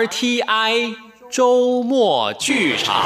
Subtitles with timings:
[0.00, 0.94] RTI
[1.30, 3.04] 周末剧场。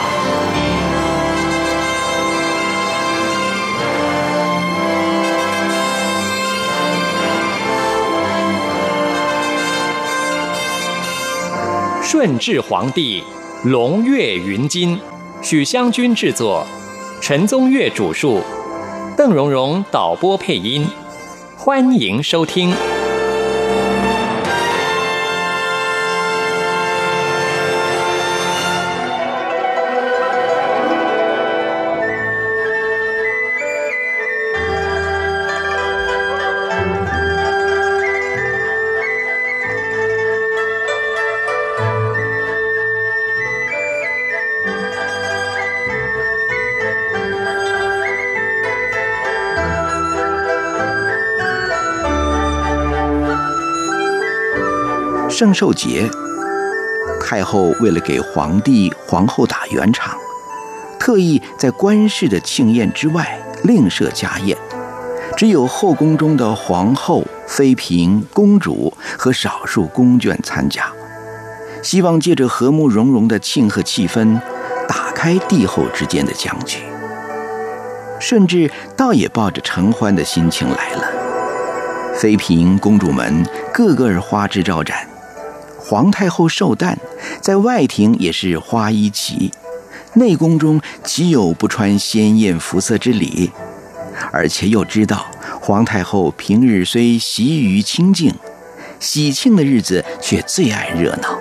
[12.00, 13.24] 顺治皇帝
[13.64, 14.96] 龙跃云津，
[15.42, 16.64] 许湘君制作，
[17.20, 18.40] 陈宗岳主述，
[19.16, 20.86] 邓荣荣导播配音，
[21.56, 22.72] 欢迎收听。
[55.36, 56.08] 圣寿节，
[57.20, 60.16] 太后为了给皇帝、皇后打圆场，
[60.96, 64.56] 特意在官事的庆宴之外另设家宴，
[65.36, 70.86] 只有后宫中的皇后、妃嫔、公主和少数宫眷参加，
[71.82, 74.40] 希望借着和睦融融的庆贺气氛，
[74.86, 76.78] 打开帝后之间的僵局。
[78.20, 81.08] 顺治倒也抱着承欢的心情来了，
[82.14, 84.96] 妃嫔、公主们个个花枝招展。
[85.86, 86.98] 皇太后寿诞，
[87.42, 89.52] 在外廷也是花衣旗，
[90.14, 93.52] 内宫中岂有不穿鲜艳服色之礼？
[94.32, 95.26] 而且又知道
[95.60, 98.34] 皇太后平日虽习于清静，
[98.98, 101.38] 喜庆的日子却最爱热闹。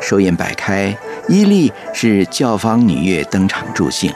[0.00, 0.96] 寿宴摆开，
[1.28, 4.14] 一例是教坊女乐登场助兴，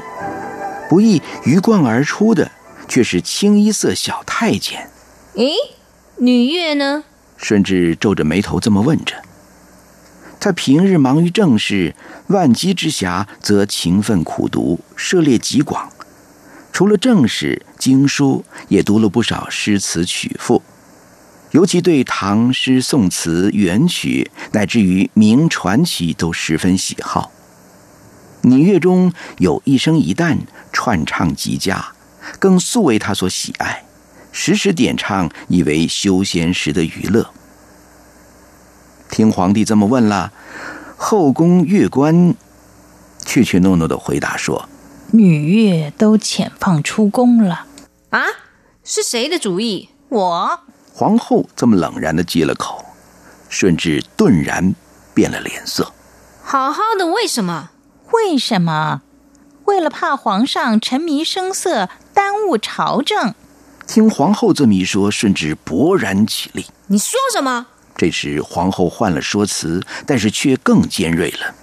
[0.89, 2.49] 不意鱼贯而出的
[2.87, 4.89] 却是清一色小太监。
[5.35, 5.55] 咦，
[6.19, 7.03] 女乐呢？
[7.43, 9.17] 顺治皱着眉头这么问着。
[10.41, 11.95] 他平日忙于政事，
[12.29, 15.93] 万机之暇则勤奋苦读，涉猎极广。
[16.73, 20.63] 除了正史、经书，也读了不少诗词曲赋，
[21.51, 27.31] 尤其对唐诗、宋词、元曲，乃至于名传奇都十分喜好。
[28.41, 30.39] 女乐中有一生一旦，
[30.73, 31.93] 串唱极佳，
[32.41, 33.85] 更素为他所喜爱。
[34.33, 37.31] 时时点唱，以为休闲时的娱乐。
[39.11, 40.33] 听皇帝这么问了，
[40.97, 42.35] 后宫乐官
[43.19, 44.69] 怯怯懦懦的回答说
[45.13, 47.67] ：“女乐都遣放出宫了。”
[48.09, 48.25] 啊，
[48.83, 49.91] 是谁的主意？
[50.09, 50.61] 我。
[50.95, 52.85] 皇后这么冷然的接了口，
[53.49, 54.75] 顺治顿然
[55.15, 55.93] 变了脸色。
[56.43, 57.71] 好好的，为什么？
[58.13, 59.03] 为什么？
[59.65, 63.35] 为了怕皇上沉迷声色，耽误朝政。
[63.87, 66.67] 听皇后这么一说，顺治勃然起立。
[66.87, 67.67] 你说什么？
[67.97, 71.55] 这时皇后换了说辞，但是却更尖锐了。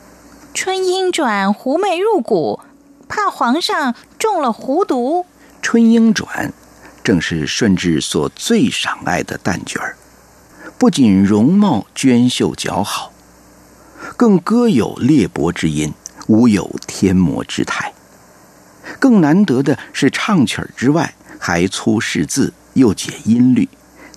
[0.53, 2.59] 春英转，狐媚入骨，
[3.07, 5.25] 怕皇上中了狐毒。
[5.62, 6.53] 春英转，
[7.03, 9.97] 正是顺治所最赏爱的旦角儿，
[10.78, 13.12] 不仅容貌娟秀姣好，
[14.16, 15.94] 更歌有裂帛之音，
[16.28, 17.94] 舞有天魔之态。
[19.00, 21.16] 更难得的是，唱曲儿之外。
[21.39, 23.67] 还粗识字，又解音律，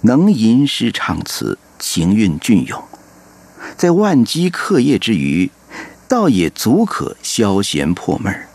[0.02, 2.82] 能吟诗唱词，情韵隽永。
[3.78, 5.50] 在万机课业之余，
[6.08, 8.48] 倒也足可消闲破闷儿。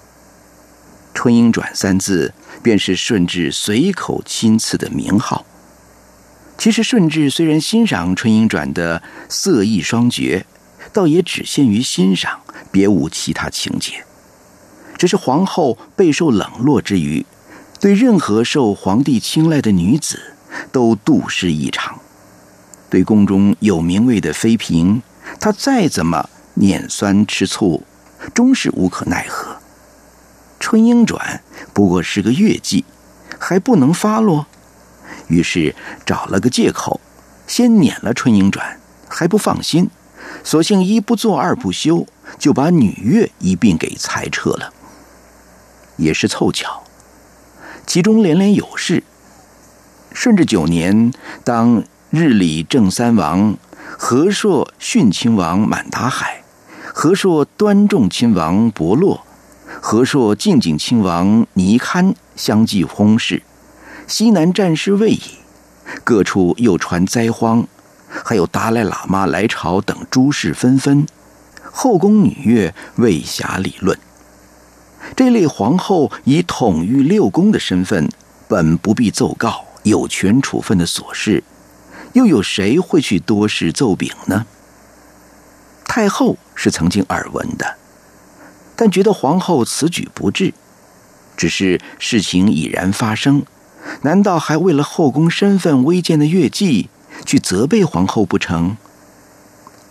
[1.13, 5.45] 春莺转三字，便是顺治随口亲赐的名号。
[6.57, 10.45] 其实顺治虽然欣赏春莺转的色艺双绝，
[10.91, 12.41] 倒也只限于欣赏，
[12.71, 14.03] 别无其他情节。
[14.97, 17.25] 只是皇后备受冷落之余。
[17.79, 20.19] 对任何受皇帝青睐的女子，
[20.71, 21.99] 都妒视异常。
[22.89, 25.01] 对宫中有名位的妃嫔，
[25.39, 27.83] 她再怎么碾酸吃醋，
[28.33, 29.57] 终是无可奈何。
[30.59, 32.83] 春莺转不过是个月季，
[33.37, 34.47] 还不能发落，
[35.27, 35.75] 于是
[36.05, 36.99] 找了个借口，
[37.45, 39.89] 先撵了春莺转，还不放心，
[40.43, 42.07] 索性一不做二不休，
[42.39, 44.73] 就把女乐一并给裁撤了。
[45.97, 46.83] 也是凑巧。
[47.87, 49.01] 其中连连有事。
[50.13, 51.13] 顺治九年，
[51.45, 53.55] 当日理正三王
[53.97, 56.43] 和硕逊亲王满达海、
[56.93, 59.25] 和硕端重亲王伯洛、
[59.81, 63.41] 和硕静静亲王尼堪相继薨逝，
[64.05, 65.21] 西南战事未已，
[66.03, 67.65] 各处又传灾荒，
[68.09, 71.07] 还有达赖喇嘛来朝等诸事纷纷，
[71.71, 73.97] 后宫女乐未暇理论。
[75.15, 78.09] 这类皇后以统御六宫的身份，
[78.47, 81.43] 本不必奏告有权处分的琐事，
[82.13, 84.45] 又有谁会去多事奏禀呢？
[85.85, 87.75] 太后是曾经耳闻的，
[88.75, 90.53] 但觉得皇后此举不智。
[91.35, 93.43] 只是事情已然发生，
[94.01, 96.89] 难道还为了后宫身份微贱的月季
[97.25, 98.75] 去责备皇后不成？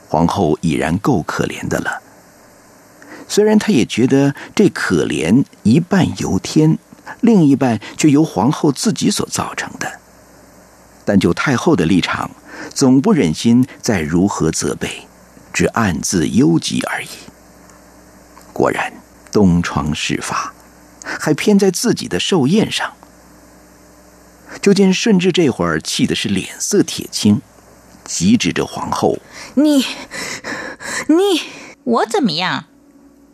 [0.08, 2.02] 皇后已然够可怜的了。
[3.28, 6.78] 虽然他也觉得这可怜一半由天，
[7.20, 10.00] 另一半却由皇后自己所造成的，
[11.04, 12.30] 但就太后的立场，
[12.74, 15.06] 总不忍心再如何责备，
[15.52, 17.08] 只暗自忧急而已。
[18.52, 18.92] 果然，
[19.32, 20.52] 东窗事发。
[21.20, 22.92] 还偏在自己的寿宴上，
[24.60, 27.40] 就见顺治这会儿气的是脸色铁青，
[28.04, 29.20] 急指着皇后
[29.54, 29.86] ：“你，
[31.06, 31.42] 你，
[31.84, 32.64] 我怎么样？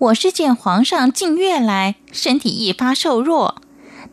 [0.03, 3.63] 我是见皇上近月来身体一发瘦弱，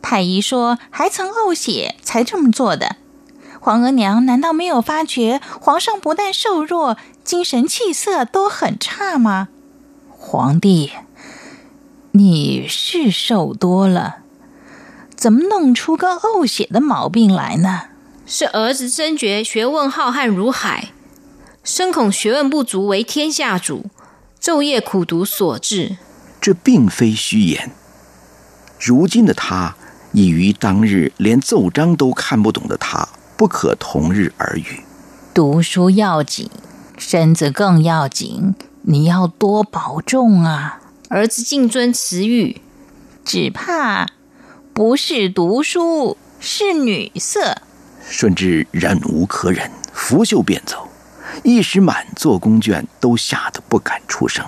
[0.00, 2.94] 太医说还曾呕血，才这么做的。
[3.58, 9.48] 皇额娘难道没有发觉皇上不但瘦弱，精神气色都很差吗？
[10.10, 10.92] 皇帝。”
[12.12, 14.18] 你是瘦多了，
[15.16, 17.86] 怎么弄出个呕血的毛病来呢？
[18.26, 20.90] 是儿子真觉学问浩瀚如海，
[21.64, 23.86] 深恐学问不足为天下主，
[24.40, 25.98] 昼夜苦读所致。
[26.40, 27.70] 这并非虚言。
[28.78, 29.76] 如今的他，
[30.12, 33.06] 已与当日连奏章都看不懂的他
[33.36, 34.80] 不可同日而语。
[35.34, 36.48] 读书要紧，
[36.96, 40.80] 身子更要紧，你要多保重啊！
[41.10, 42.56] 儿子谨遵慈谕，
[43.24, 44.06] 只怕
[44.72, 47.58] 不是读书，是女色。
[48.08, 50.88] 顺治忍无可忍，拂袖便走，
[51.42, 54.44] 一时满座宫眷都吓得不敢出声，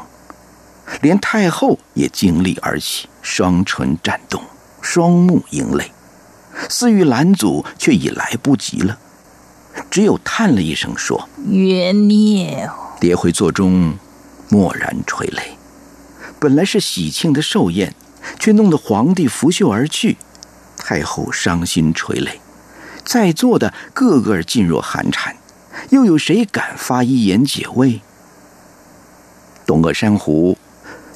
[1.00, 4.43] 连太后也惊立而起，双唇颤动，
[4.81, 5.93] 双目盈泪，
[6.69, 8.99] 似欲拦阻，却已来不及了，
[9.90, 12.70] 只有叹了一声说：“冤孽！”
[13.00, 13.94] 跌回座中，
[14.49, 15.56] 默然垂泪。
[16.38, 17.94] 本来是喜庆的寿宴，
[18.38, 20.17] 却弄得皇帝拂袖而去，
[20.76, 22.40] 太后伤心垂泪，
[23.05, 25.37] 在座的个个噤若寒蝉，
[25.91, 28.01] 又有谁敢发一言解围？
[29.67, 30.59] 董鄂珊瑚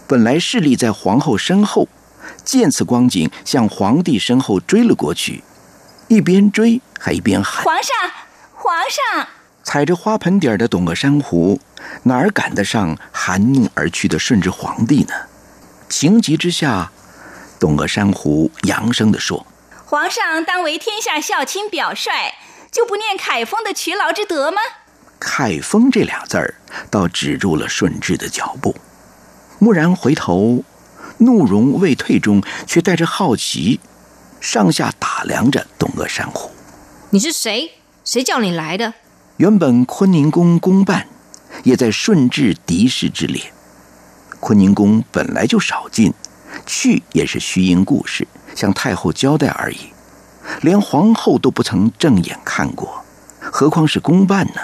[0.06, 1.88] 本来势力在皇后身后，
[2.44, 5.42] 见此光景，向皇帝身后追了过去，
[6.08, 7.94] 一边追还一边喊：“皇上，
[8.54, 9.28] 皇上！”
[9.64, 11.60] 踩着花盆底儿的董鄂珊瑚。
[12.02, 15.14] 哪儿赶得上含怒而去的顺治皇帝呢？
[15.88, 16.90] 情急之下，
[17.60, 19.46] 董鄂珊瑚扬声地说
[19.86, 22.10] ：“皇上当为天下孝亲表率，
[22.70, 24.58] 就不念凯丰的劬劳之德吗？”
[25.18, 26.54] 凯丰这俩字儿，
[26.90, 28.76] 倒止住了顺治的脚步。
[29.60, 30.62] 蓦然回头，
[31.18, 33.80] 怒容未退中，却带着好奇，
[34.40, 36.50] 上下打量着东阿山虎
[37.10, 37.72] ：“你是谁？
[38.04, 38.94] 谁叫你来的？”
[39.38, 41.08] 原本坤宁宫公办。
[41.62, 43.40] 也在顺治敌视之列，
[44.40, 46.12] 坤宁宫本来就少进，
[46.66, 49.78] 去也是虚应故事，向太后交代而已，
[50.62, 53.04] 连皇后都不曾正眼看过，
[53.40, 54.60] 何况是公办呢？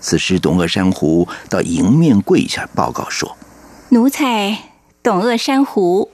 [0.00, 3.36] 此时，董鄂珊瑚到迎面跪下报告说
[3.90, 4.58] ：“奴才
[5.02, 6.10] 董鄂珊瑚，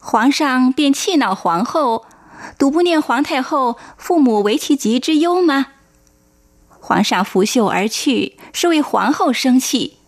[0.00, 2.04] 皇上便气恼皇后，
[2.58, 5.66] 独不念皇太后父母为其疾之忧吗？”
[6.80, 9.98] 皇上拂袖而去，是为皇后生气。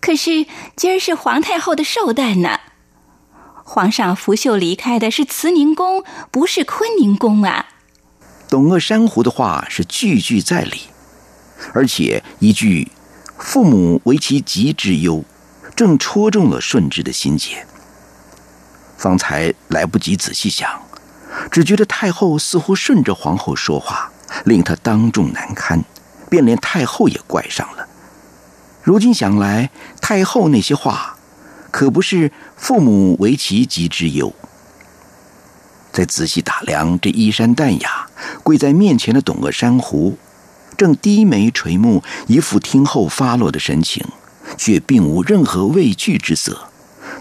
[0.00, 2.58] 可是今儿是皇太后的寿诞呢。
[3.70, 7.66] 皇上拂袖离开的是慈宁宫，不是坤宁宫啊。
[8.48, 10.84] 董鄂珊瑚的话是句句在理，
[11.74, 12.90] 而且一句
[13.36, 15.22] “父母为其疾之忧”，
[15.76, 17.66] 正戳中了顺治的心结。
[18.96, 20.80] 方才来不及仔细想，
[21.50, 24.10] 只觉得太后似乎顺着皇后说话，
[24.46, 25.84] 令他当众难堪。
[26.30, 27.86] 便连太后也怪上了。
[28.82, 29.68] 如今想来，
[30.00, 31.17] 太后那些话，
[31.70, 34.32] 可不是父母为其疾之忧。
[35.92, 38.08] 再仔细打量这衣衫淡雅、
[38.42, 40.16] 跪在面前的董鄂珊瑚，
[40.76, 44.04] 正低眉垂目，一副听候发落的神情，
[44.56, 46.68] 却并无任何畏惧之色，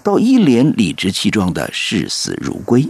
[0.04, 2.88] 倒一脸理直气壮的视死如归。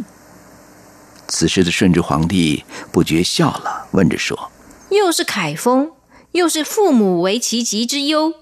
[1.27, 4.51] 此时的顺治皇帝不觉笑了，问着说
[4.89, 5.91] ：“又是凯风。”
[6.33, 8.33] 又是父母为其疾之忧，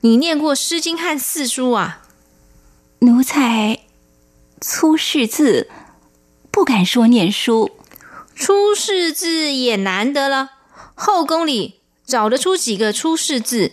[0.00, 2.00] 你念过《诗经》和四书啊？
[3.04, 3.80] 奴才
[4.62, 5.68] 粗识字，
[6.50, 7.70] 不敢说念书。
[8.34, 10.52] 出世字也难得了，
[10.94, 13.72] 后宫里找得出几个出世字？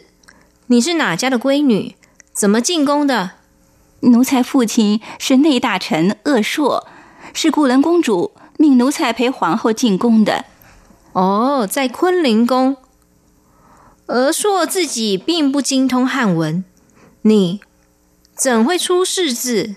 [0.67, 1.95] 你是哪家的闺女？
[2.33, 3.31] 怎么进宫的？
[4.01, 6.85] 奴才父亲是内大臣鄂硕，
[7.33, 10.43] 是固伦公主命奴才陪皇后进宫的。
[11.13, 12.75] 哦，在坤宁宫。
[14.07, 16.65] 而硕自己并不精通汉文，
[17.21, 17.61] 你
[18.41, 19.75] 怎会出世字？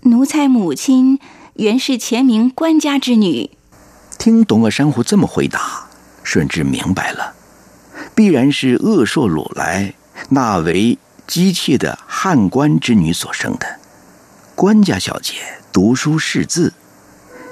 [0.00, 1.20] 奴才母亲
[1.54, 3.50] 原是前明官家之女。
[4.18, 5.86] 听董鄂珊瑚这么回答，
[6.24, 7.34] 顺治明白了，
[8.12, 9.94] 必然是鄂硕鲁来
[10.30, 10.98] 纳为
[11.28, 13.78] 姬妾的汉官之女所生的。
[14.56, 15.34] 官家小姐
[15.72, 16.72] 读书识字，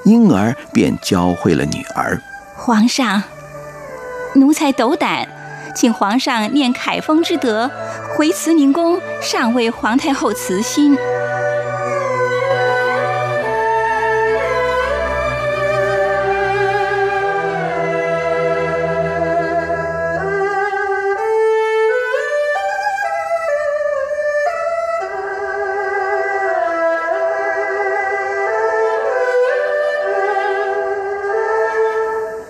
[0.05, 2.21] 因而便教会了女儿。
[2.57, 3.23] 皇上，
[4.35, 5.29] 奴才斗胆，
[5.81, 7.71] 请皇上念凯风之德，
[8.17, 10.97] 回慈宁宫上为皇太后慈心。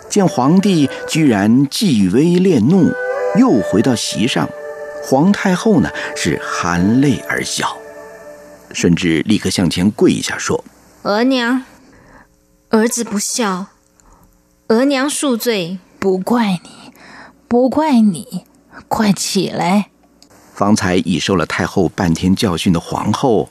[0.09, 2.91] 见皇帝居然既威恋怒，
[3.39, 4.49] 又回到席上，
[5.03, 7.79] 皇太后呢是含泪而笑，
[8.73, 10.65] 顺治立刻向前跪下说
[11.05, 11.63] ：“额娘，
[12.71, 13.67] 儿子不孝，
[14.67, 16.93] 额娘恕罪，不怪你，
[17.47, 18.45] 不怪你，
[18.89, 19.91] 快起来。”
[20.55, 23.49] 方才已受了太后半天教训的皇后，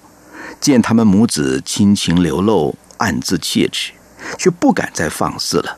[0.60, 3.94] 见他们母子亲情流露，暗自切齿，
[4.38, 5.78] 却不敢再放肆了。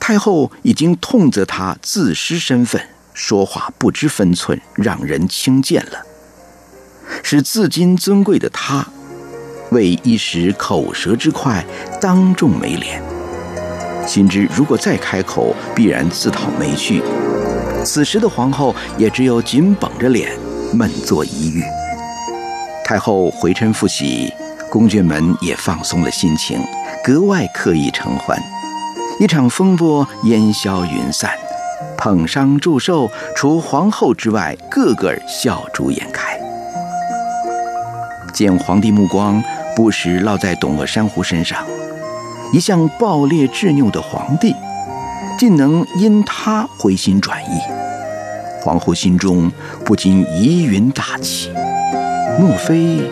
[0.00, 2.80] 太后已经痛责他自失身份，
[3.14, 6.02] 说话不知分寸，让人轻贱了，
[7.22, 8.84] 使自矜尊贵的他，
[9.70, 11.64] 为一时口舌之快，
[12.00, 13.00] 当众没脸。
[14.06, 17.02] 心知如果再开口，必然自讨没趣。
[17.84, 20.36] 此时的皇后也只有紧绷着脸，
[20.72, 21.62] 闷坐一隅。
[22.84, 24.32] 太后回嗔复喜，
[24.68, 26.58] 宫眷们也放松了心情，
[27.04, 28.36] 格外刻意承欢。
[29.20, 31.30] 一场风波烟消云散，
[31.98, 36.40] 捧伤祝寿，除皇后之外，个个笑逐颜开。
[38.32, 39.44] 见皇帝目光
[39.76, 41.62] 不时落在董鄂珊瑚身上，
[42.50, 44.56] 一向暴烈执拗的皇帝，
[45.38, 47.60] 竟能因他回心转意，
[48.62, 49.52] 皇后心中
[49.84, 51.50] 不禁疑云大起，
[52.38, 53.02] 莫非？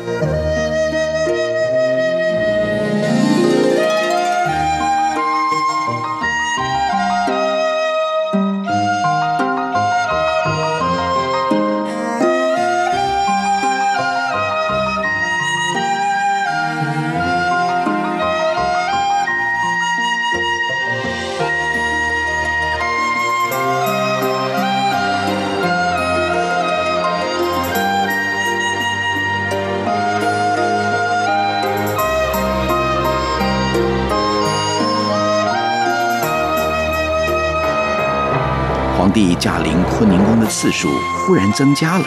[40.79, 40.89] 数
[41.27, 42.07] 忽然增加了，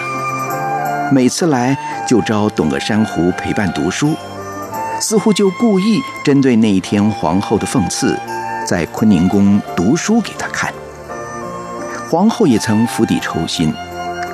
[1.12, 4.16] 每次来就招董鄂珊瑚陪伴读书，
[4.98, 8.18] 似乎就故意针对那一天皇后的讽刺，
[8.66, 10.74] 在坤宁宫读书给他看。
[12.10, 13.74] 皇后也曾釜底抽薪，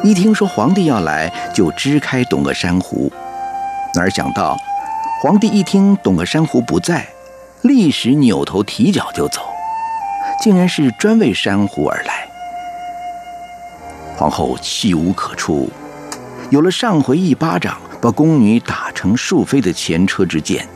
[0.04, 3.12] 一听说皇帝要来，就支开董鄂珊瑚。
[3.96, 4.56] 哪想到，
[5.24, 7.08] 皇帝一听董鄂珊瑚不在，
[7.64, 9.42] 立时扭头提脚就走，
[10.44, 12.27] 竟然是专为珊瑚而来。
[14.18, 15.70] 皇后气无可出，
[16.50, 20.68] 有了上回一巴掌把宫女打成树飞的前车之鉴，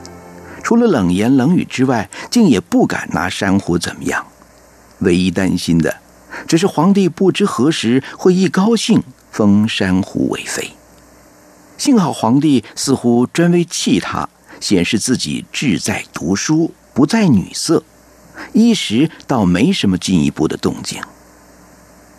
[0.61, 4.23] 除了冷言冷语之外，竟也不敢拿珊瑚怎么样。
[4.99, 5.97] 唯一担心的，
[6.47, 10.69] 只是皇帝不知何时会一高兴封珊瑚为妃。
[11.79, 14.29] 幸好皇帝似乎专为气他，
[14.59, 17.83] 显示自己志在读书，不在女色，
[18.53, 21.01] 一时倒没什么进一步的动静。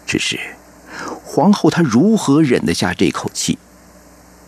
[0.04, 0.40] 只是。
[1.24, 3.58] 皇后她如何忍得下这口气？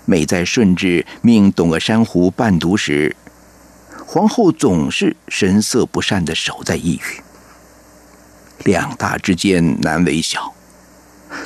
[0.07, 3.17] 每在顺治命董鄂珊瑚伴读时，
[4.07, 7.23] 皇后总是神色不善的守在一隅。
[8.65, 10.53] 两大之间难为小，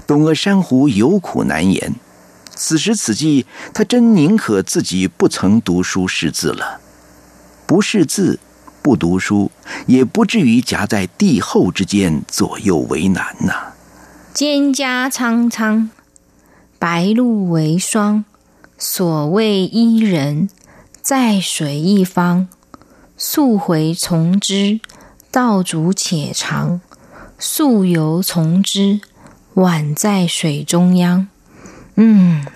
[0.08, 1.94] 董鄂珊瑚有苦难言。
[2.56, 6.80] 此时此际，她真宁可自己不曾读书识字了，
[7.64, 8.40] 不识字，
[8.82, 9.52] 不读书，
[9.86, 13.54] 也不至于夹在帝后之间左右为难呐。
[14.38, 15.88] 蒹葭苍苍，
[16.78, 18.24] 白露为霜。
[18.78, 20.48] 所谓伊人，
[21.02, 22.46] 在水一方。
[23.16, 24.78] 溯洄从之，
[25.32, 26.78] 道阻且长；
[27.36, 29.00] 溯游从之，
[29.56, 31.26] 宛在水中央。
[31.96, 32.46] 嗯，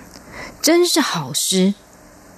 [0.63, 1.75] 真是好诗。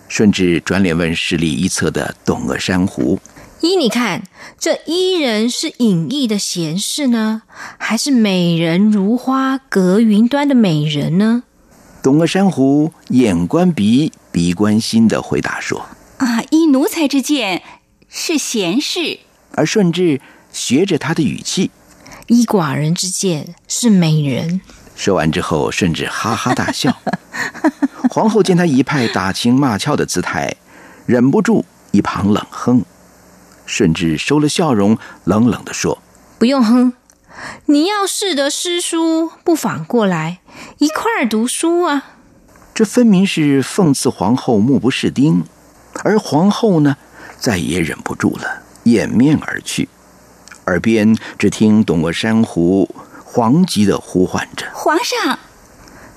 [0.08, 3.20] 顺治转脸问视力一侧的董鄂珊瑚
[3.64, 4.24] ：“依你看，
[4.58, 7.44] 这伊人是隐逸的贤士呢，
[7.78, 11.44] 还是美人如花隔云端的美人呢？
[12.02, 15.86] 董鄂珊瑚眼观鼻，鼻观心的回答说
[16.18, 17.62] 啊，依奴才之见，
[18.06, 19.20] 是贤士。
[19.52, 20.20] 而顺治
[20.52, 21.70] 学着他的语气，
[22.26, 24.60] 依寡人之见，是美人。
[24.94, 26.94] 说完之后，顺治哈哈大笑。
[28.10, 30.54] 皇后见他一派打情骂俏的姿态，
[31.06, 32.84] 忍不住一旁冷哼。
[33.66, 36.02] 顺治收了笑容，冷冷的说
[36.38, 36.92] ：“不用哼，
[37.66, 40.40] 你要是得诗书，不妨过来
[40.78, 42.04] 一块儿读书啊。”
[42.74, 45.44] 这分明是讽刺皇后目不识丁，
[46.02, 46.96] 而皇后呢，
[47.38, 49.88] 再也忍不住了，掩面而去。
[50.66, 52.92] 耳边只听董鄂珊瑚
[53.24, 55.38] 惶急的呼唤着：“皇上，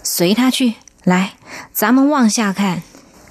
[0.01, 0.75] 随他去。
[1.03, 1.33] 来，
[1.71, 2.81] 咱们往下看。”“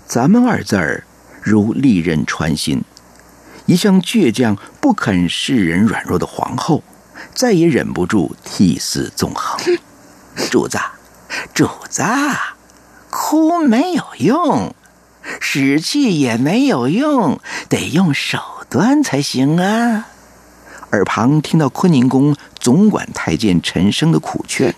[0.07, 1.05] 咱们”二字儿
[1.43, 2.83] 如利刃穿心。
[3.67, 6.83] 一向倔强、不肯示人软弱的皇后，
[7.35, 9.61] 再也忍不住涕泗纵横。
[10.51, 10.79] 主子，
[11.53, 12.03] 主子，
[13.11, 14.75] 哭没有用，
[15.41, 18.39] 使气也没有用，得用手
[18.71, 20.07] 段才行啊！
[20.93, 24.75] 耳旁听到坤宁宫总管太监陈升的苦劝，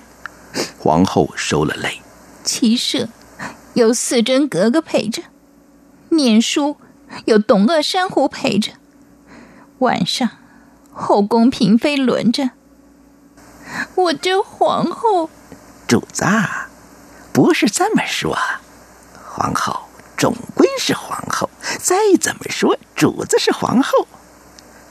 [0.78, 2.00] 皇后收了泪。
[2.42, 3.10] 骑射
[3.74, 5.22] 有四真格格陪着，
[6.08, 6.78] 念书。
[7.24, 8.72] 有董鄂珊瑚陪着，
[9.78, 10.28] 晚上
[10.92, 12.50] 后宫嫔妃轮着，
[13.94, 15.30] 我这皇后，
[15.86, 16.24] 主子
[17.32, 18.36] 不是这么说，
[19.24, 19.80] 皇后
[20.16, 24.06] 终归是皇后，再怎么说主子是皇后，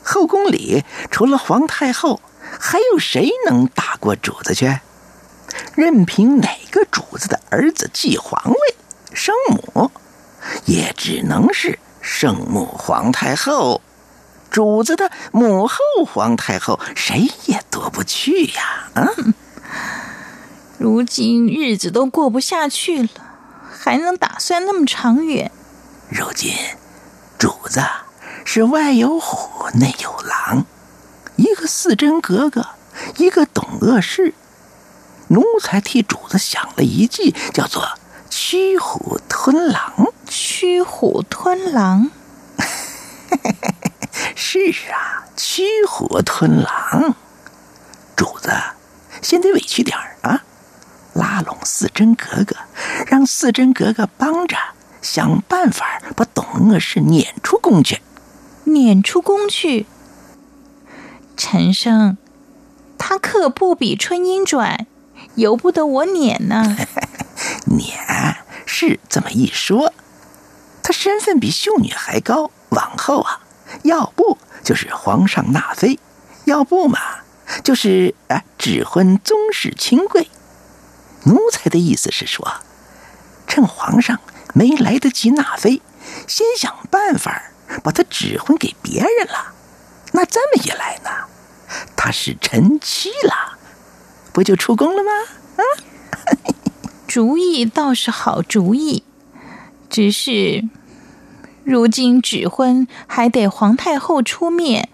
[0.04, 2.22] 后宫里除了皇太后，
[2.60, 4.80] 还有谁能打过主子去？
[5.76, 8.76] 任凭哪个主子的儿子继皇位，
[9.14, 9.92] 生母，
[10.66, 11.80] 也只能是。
[12.10, 13.82] 圣母皇太后，
[14.50, 18.90] 主子的母后皇太后，谁也夺不去呀！
[18.94, 19.10] 啊，
[20.80, 23.10] 如今日子都过不下去了，
[23.70, 25.52] 还能打算那么长远？
[26.10, 26.54] 如今
[27.38, 27.84] 主子
[28.46, 30.66] 是外有虎，内有狼，
[31.36, 32.66] 一个四真格格，
[33.18, 34.34] 一个董鄂氏，
[35.28, 37.86] 奴才替主子想了一计，叫做
[38.40, 40.14] 驱虎吞狼。
[40.28, 42.12] 驱虎吞狼，
[44.36, 44.60] 是
[44.92, 47.16] 啊，驱虎吞狼。
[48.16, 48.52] 主子，
[49.24, 50.44] 先得委屈点儿啊，
[51.16, 52.56] 拉拢四真格格，
[53.08, 54.56] 让四真格格帮着
[55.02, 58.04] 想办法把董鄂氏撵出宫去。
[58.66, 59.88] 撵出宫去，
[61.36, 62.18] 陈生，
[63.00, 64.86] 他可不比春英转，
[65.34, 66.78] 由不得我撵呢。
[67.70, 69.94] 撵是这么一说。
[70.82, 73.42] 她身份比秀女还高，往后啊，
[73.84, 76.00] 要不就是皇上纳妃，
[76.46, 77.00] 要不嘛，
[77.64, 80.30] 就是啊指婚宗室亲贵。
[81.26, 82.48] 奴才的意思是说，
[83.48, 84.20] 趁皇上
[84.54, 85.82] 没来得及纳妃，
[86.26, 87.52] 先想办法
[87.84, 89.54] 把她指婚给别人了。
[90.14, 91.10] 那这么一来呢，
[91.98, 93.58] 她是臣妻了，
[94.32, 95.12] 不就出宫了吗？
[95.58, 95.62] 啊，
[97.08, 99.04] 主意倒是好主意，
[99.90, 100.68] 只是。
[101.64, 104.90] 如今指婚还得皇太后出面，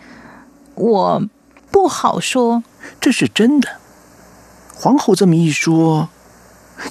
[0.75, 1.23] 我
[1.71, 2.63] 不好说。
[3.01, 3.77] 这是真的。
[4.75, 6.09] 皇后这么一说，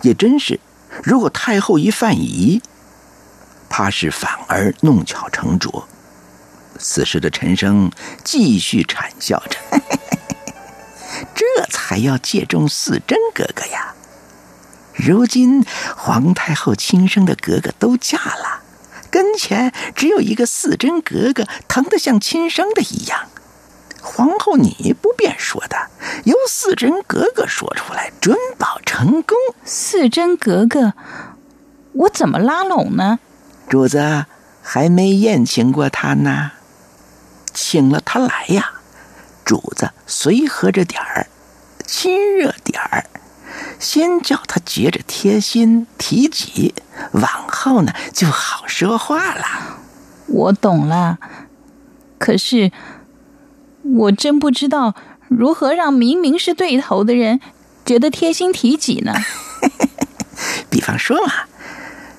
[0.02, 0.60] 也真是。
[1.02, 2.60] 如果太后一犯疑，
[3.68, 5.88] 怕是反而弄巧成拙。
[6.78, 7.90] 此时的陈生
[8.24, 9.58] 继续惨笑着，
[11.34, 13.94] 这才要借重四真格格呀。
[15.04, 15.64] 如今
[15.96, 18.60] 皇太后亲生的格格都嫁了。
[19.10, 23.26] 跟前只有一个四珍格格，疼得像亲生的一样。
[24.00, 25.76] 皇后，你不便说的，
[26.24, 29.36] 由四珍格格说出来，准保成功。
[29.64, 30.94] 四珍格格，
[31.92, 33.18] 我怎么拉拢呢？
[33.68, 34.26] 主子
[34.62, 36.52] 还没宴请过他呢，
[37.52, 38.74] 请了他来呀。
[39.44, 41.26] 主子随和着点儿，
[41.84, 43.04] 亲热点儿。
[43.78, 46.74] 先叫他觉着贴心提己，
[47.12, 49.44] 往后呢就好说话了。
[50.26, 51.18] 我懂了，
[52.18, 52.72] 可是
[53.82, 54.94] 我真不知道
[55.28, 57.40] 如何让明明是对头的人
[57.84, 59.14] 觉得贴心提己呢？
[60.70, 61.32] 比方说嘛，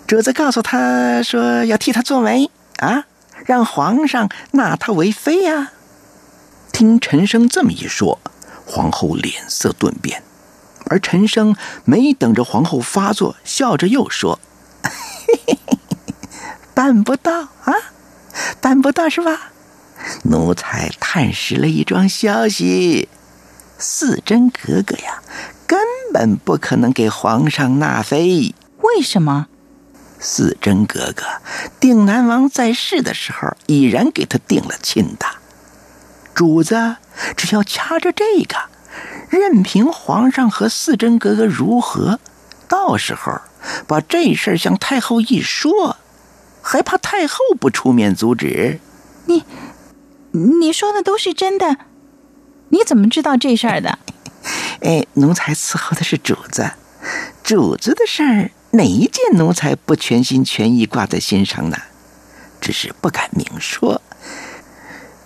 [0.05, 3.05] 主子告诉他说要替他做媒啊，
[3.45, 5.71] 让皇上纳他为妃呀。
[6.71, 8.19] 听陈生这么一说，
[8.65, 10.23] 皇后脸色顿变。
[10.93, 14.39] 而陈生没等着皇后发作，笑着又说
[16.75, 17.73] ：“办不到啊，
[18.61, 19.51] 办不到是吧？
[20.25, 23.09] 奴才探实了一桩消息：
[23.79, 25.23] 四真格格呀，
[25.65, 25.79] 根
[26.13, 28.53] 本不可能给皇上纳妃。
[28.81, 29.47] 为什么？
[30.19, 31.23] 四真格格，
[31.79, 35.25] 定南王在世的时候，已然给他定了亲的。
[36.35, 36.97] 主子
[37.35, 38.55] 只要掐着这个，
[39.29, 42.19] 任凭皇上和四真格格如何，
[42.67, 43.41] 到时候
[43.87, 45.97] 把这事儿向太后一说，
[46.61, 48.79] 还怕太后不出面阻止？
[49.25, 49.43] 你，
[50.31, 51.77] 你说的都是真的？
[52.69, 53.99] 你怎么知道这事儿的？
[54.81, 56.71] 哎，奴才伺候的是主子，
[57.43, 58.51] 主子的事儿。
[58.71, 61.77] 哪一件奴才不全心全意挂在心上呢？
[62.59, 64.01] 只是不敢明说。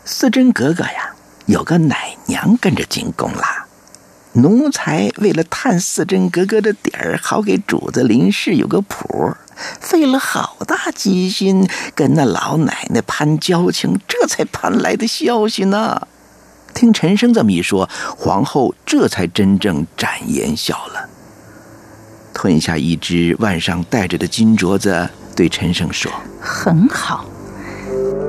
[0.03, 3.56] 四真格格呀，有个奶娘跟着进宫了。
[4.37, 9.33] 奴才为了探四真格格的底儿，好给主子林氏有个谱，
[9.79, 16.07] 费了好大机心，跟那老奶奶攀交情，这才攀来的消息呢。
[16.75, 21.09] 听陈生这么一说，皇后这才真正展颜笑了。
[22.31, 27.25] 吞下一只腕上戴着的金镯子，对陈生说：“很好，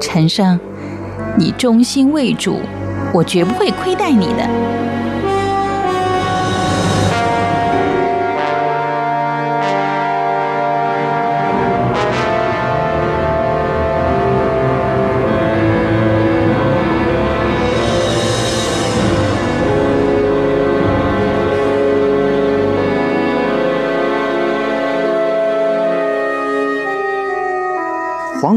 [0.01, 0.59] 陈生，
[1.37, 2.62] 你忠心为主，
[3.12, 4.49] 我绝不会亏待你的。”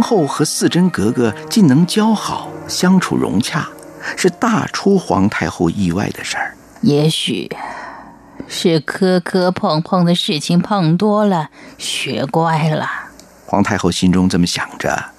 [0.02, 3.70] 皇后和四真格格竟能交好，相处融洽，
[4.18, 6.58] 是大出皇太后意外的事儿。
[6.82, 7.48] 也许
[8.48, 12.90] 是磕磕碰碰的事情碰多了，学乖了。
[13.46, 15.12] 皇太后心中这么想着，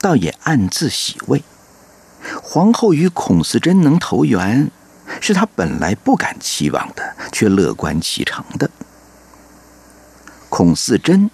[0.00, 1.42] 倒也暗自喜慰。
[2.40, 4.70] 皇后与孔四真能投缘，
[5.20, 8.70] 是她本来不敢期望的，却乐观其成的。
[10.48, 11.28] 孔四真。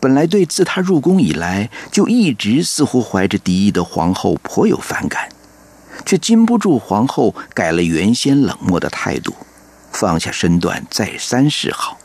[0.00, 5.28] 本来对自他入宫以来就一直似乎怀着敌意的皇后颇有反感，
[6.06, 9.34] 却禁不住皇后改了原先冷漠的态度，
[9.90, 11.98] 放下身段再三示好，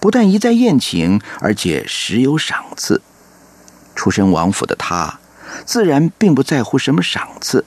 [0.00, 3.00] 不但一再宴请，而且时有赏赐。
[3.94, 5.20] 出身王府的他，
[5.64, 7.64] 自然并不在乎什么赏赐，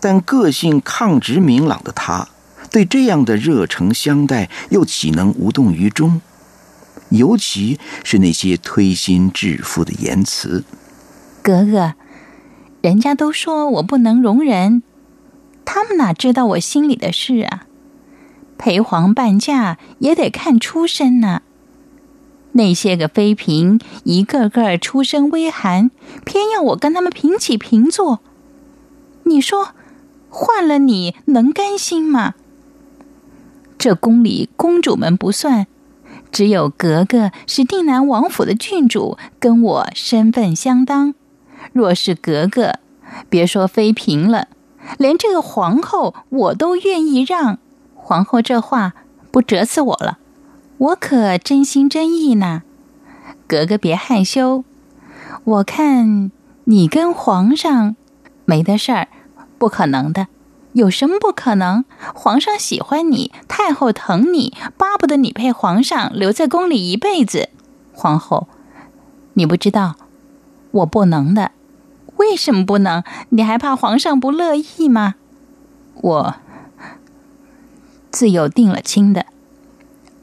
[0.00, 2.28] 但个性抗直明朗的他，
[2.70, 6.22] 对这样的热诚相待，又岂能无动于衷？
[7.10, 10.64] 尤其是那些推心置腹的言辞，
[11.42, 11.94] 格格，
[12.82, 14.82] 人家都说我不能容人，
[15.64, 17.66] 他们哪知道我心里的事啊？
[18.56, 21.42] 陪皇伴驾也得看出身呢。
[22.52, 25.90] 那些个妃嫔一个个出身微寒，
[26.24, 28.20] 偏要我跟他们平起平坐，
[29.24, 29.68] 你说
[30.28, 32.34] 换了你能甘心吗？
[33.78, 35.66] 这宫里公主们不算。
[36.32, 41.14] 只有格格是定南王府的郡主，跟我身份相当。
[41.72, 42.74] 若是格格，
[43.28, 44.48] 别说妃嫔了，
[44.98, 47.58] 连这个皇后我都愿意让。
[47.94, 48.94] 皇后这话
[49.30, 50.18] 不折死我了，
[50.78, 52.62] 我可真心真意呢。
[53.46, 54.64] 格格别害羞，
[55.44, 56.30] 我看
[56.64, 57.96] 你跟皇上
[58.44, 59.08] 没的事儿，
[59.58, 60.28] 不可能的。
[60.72, 61.84] 有什么不可能？
[62.14, 67.48] 皇上喜欢你，太后疼你，巴不得你陪皇上留在宫里一辈子。
[67.92, 68.46] 皇后，
[69.34, 69.96] 你不知道，
[70.70, 71.50] 我不能的。
[72.16, 73.02] 为什么不能？
[73.30, 75.16] 你还怕皇上不乐意吗？
[75.94, 76.34] 我
[78.10, 79.26] 自有定了亲的。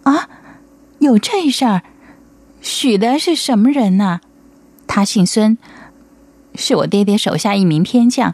[0.03, 0.29] 啊，
[0.99, 1.83] 有这事儿？
[2.61, 4.21] 许的是什么人呢？
[4.87, 5.57] 他姓孙，
[6.55, 8.33] 是我爹爹手下一名偏将。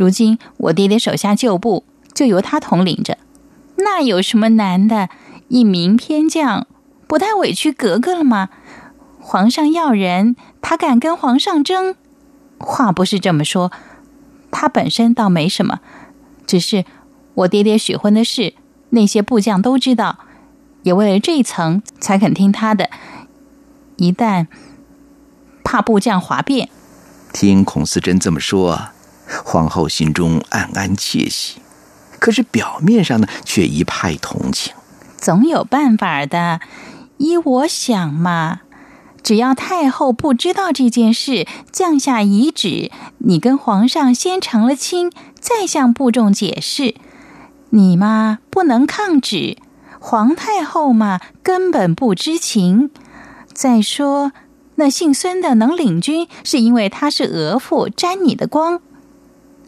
[0.00, 1.84] 如今我爹爹手下旧部
[2.14, 3.18] 就由他统领着，
[3.76, 5.10] 那有什么难的？
[5.48, 6.66] 一名偏将
[7.06, 8.48] 不太委屈格格了吗？
[9.20, 11.96] 皇上要人，他敢跟皇上争？
[12.58, 13.70] 话不是这么说，
[14.50, 15.80] 他本身倒没什么，
[16.46, 16.86] 只是
[17.34, 18.54] 我爹爹许婚的事，
[18.88, 20.20] 那些部将都知道，
[20.82, 22.88] 也为了这一层才肯听他的。
[23.96, 24.46] 一旦
[25.62, 26.70] 怕部将哗变，
[27.34, 28.88] 听孔思真这么说。
[29.44, 31.60] 皇后心中暗暗窃喜，
[32.18, 34.72] 可是表面上呢，却一派同情。
[35.16, 36.60] 总有办法的，
[37.18, 38.60] 依我想嘛，
[39.22, 46.94] 只要太后不知道这件事，降下遗旨，你跟皇上先成了亲，再向部众解释，
[47.70, 49.58] 你嘛不能抗旨，
[50.00, 52.90] 皇太后嘛根本不知情。
[53.52, 54.32] 再说
[54.76, 58.80] 那姓孙的能领军，是因为他是额驸，沾你的光。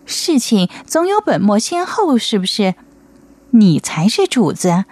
[0.04, 2.74] 事情总有本末先后，是不是？
[3.50, 4.84] 你才是主子，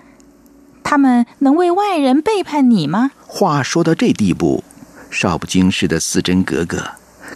[0.83, 3.11] 他们能为外人背叛你吗？
[3.27, 4.62] 话说到这地步，
[5.11, 6.85] 少不经事的四真格格，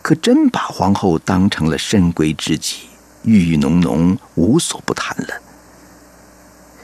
[0.02, 2.88] 可真把皇后当成了深闺知己，
[3.22, 5.40] 郁郁浓浓，无所不谈了。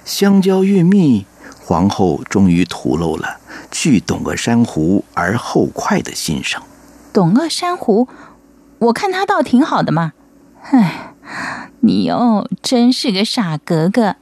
[0.05, 1.27] 相交越密，
[1.61, 3.39] 皇后终于吐露了
[3.71, 6.61] 去董鄂珊瑚而后快的心声。
[7.13, 8.09] 董鄂珊瑚，
[8.79, 10.15] 我看他倒挺好的嘛。
[10.63, 11.15] 唉，
[11.81, 14.17] 你哦，真是个傻格格，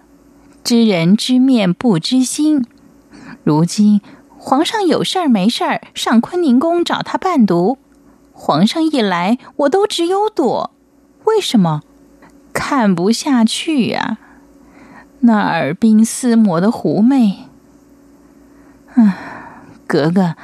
[0.63, 2.65] 知人知面不知心。
[3.45, 4.01] 如今
[4.39, 7.79] 皇上有事儿没事儿上坤宁宫找他伴读，
[8.33, 10.71] 皇上一来，我都只有躲。
[11.25, 11.83] 为什么？
[12.53, 14.19] 看不下去呀。
[15.21, 17.49] 那耳鬓厮磨的狐媚，
[18.95, 19.17] 唉，
[19.87, 20.37] 格格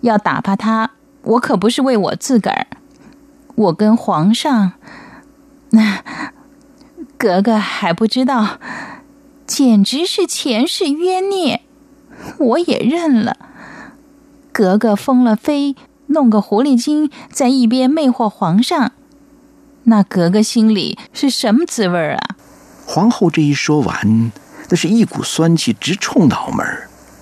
[0.00, 2.66] 要打发他，我可不是为我自个儿，
[3.54, 4.72] 我跟皇上。
[5.74, 6.02] 那
[7.18, 8.58] 格格还不知道，
[9.46, 11.62] 简直是前世冤孽，
[12.38, 13.36] 我也认了。
[14.52, 15.74] 格格封了妃，
[16.06, 18.92] 弄个狐狸精在一边魅惑皇上，
[19.84, 22.36] 那格格心里是什么滋味啊？
[22.86, 24.30] 皇后这一说完，
[24.68, 26.64] 那是一股酸气直冲脑门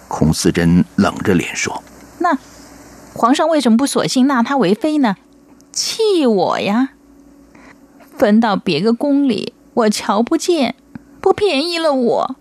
[0.09, 1.83] 孔思珍冷着脸说
[2.19, 2.37] ：“那
[3.15, 5.17] 皇上为什么不索性纳她为妃呢？
[5.73, 6.91] 气我呀！”
[8.23, 10.77] 分到别个宫里，我瞧不见，
[11.21, 12.37] 不便宜了我。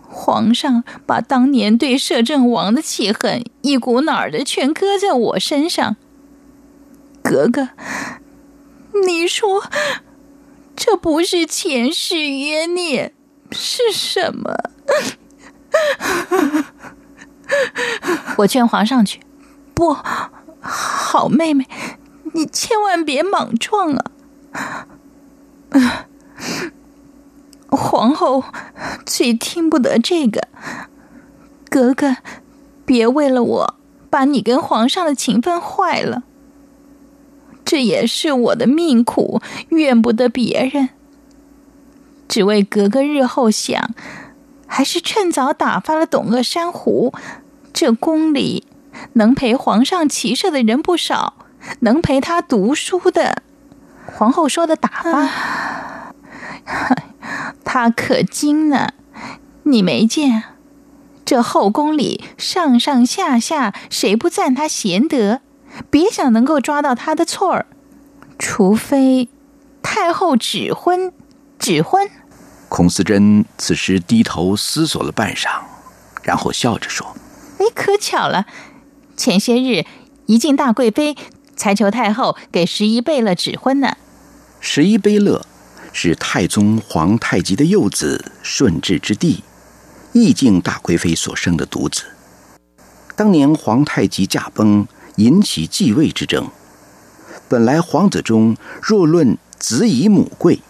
[0.00, 5.96] 皇上把当年对摄政王的气恨一股脑儿的全搁在我身上。
[7.24, 7.70] 格格，
[9.04, 9.64] 你说
[10.76, 13.12] 这不是前世冤孽
[13.50, 14.70] 是什么？
[18.38, 19.18] 我劝皇上去，
[19.74, 19.92] 不
[20.60, 21.66] 好，妹妹，
[22.34, 24.04] 你千万别莽撞啊！
[27.68, 28.44] 皇后
[29.06, 30.48] 最听不得这个，
[31.70, 32.16] 格格，
[32.84, 33.74] 别为了我
[34.10, 36.24] 把你跟皇上的情分坏了。
[37.64, 40.90] 这也是我的命苦，怨不得别人。
[42.28, 43.94] 只为格格日后想，
[44.66, 47.14] 还是趁早打发了董鄂珊瑚。
[47.72, 48.66] 这宫里
[49.14, 51.34] 能陪皇上骑射的人不少，
[51.80, 53.42] 能陪他读书的。
[54.14, 56.14] 皇后说的打发，
[57.64, 58.90] 她可精呢。
[59.64, 60.42] 你没见
[61.24, 65.40] 这后宫里上上下下谁不赞她贤德？
[65.90, 67.66] 别想能够抓到她的错儿，
[68.38, 69.28] 除非
[69.82, 71.12] 太后指婚，
[71.58, 72.10] 指婚。
[72.68, 75.60] 孔思珍此时低头思索了半晌，
[76.22, 77.16] 然后笑着说
[77.58, 78.46] ：“哎，可巧了，
[79.16, 79.84] 前些日
[80.26, 81.16] 一进大贵妃。”
[81.54, 83.96] 才求太后给十一备了指婚呢。
[84.64, 85.44] 十一贝勒
[85.92, 89.42] 是太宗皇太极的幼子，顺治之弟，
[90.12, 92.04] 义敬大贵妃所生的独子。
[93.16, 96.48] 当年皇太极驾崩，引起继位之争。
[97.48, 100.60] 本来皇子中若论子以母贵，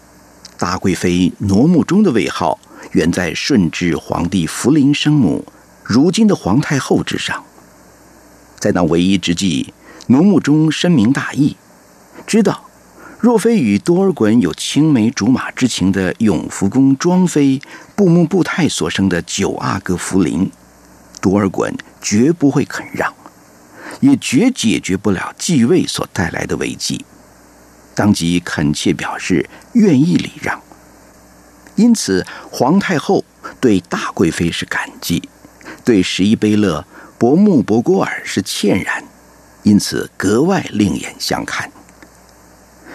[0.57, 2.59] 大贵妃挪目中的位号
[2.93, 5.45] 远在顺治皇帝福临生母，
[5.83, 7.43] 如今的皇太后之上。
[8.57, 9.71] 在那唯一之际。
[10.07, 11.55] 奴目中深明大义，
[12.27, 12.62] 知道
[13.23, 17.61] 若非与多尔衮有青梅竹马之情的永福宫庄妃
[17.95, 20.51] 布木布泰所生的九阿哥福临，
[21.21, 23.13] 多尔衮绝不会肯让，
[24.01, 27.05] 也绝解决不了继位所带来的危机。
[27.95, 30.61] 当即恳切表示愿意礼让。
[31.77, 33.23] 因此，皇太后
[33.61, 35.23] 对大贵妃是感激，
[35.85, 36.85] 对十一贝勒
[37.17, 39.01] 伯木伯郭尔是歉然。
[39.61, 41.71] 因此格外另眼相看。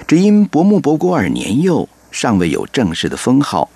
[0.08, 3.68] 只因伯木伯郭尔年幼，尚未有正式的封号，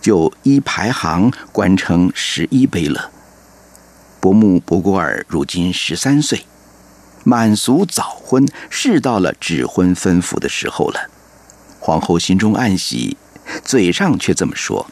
[0.00, 3.10] 就依排行官称十一贝勒。
[4.18, 6.46] 伯木伯郭尔如今十三岁，
[7.22, 11.10] 满俗早婚，是到了指婚分府的时候了。
[11.78, 13.18] 皇后心中暗喜，
[13.62, 14.86] 嘴上却这么说：“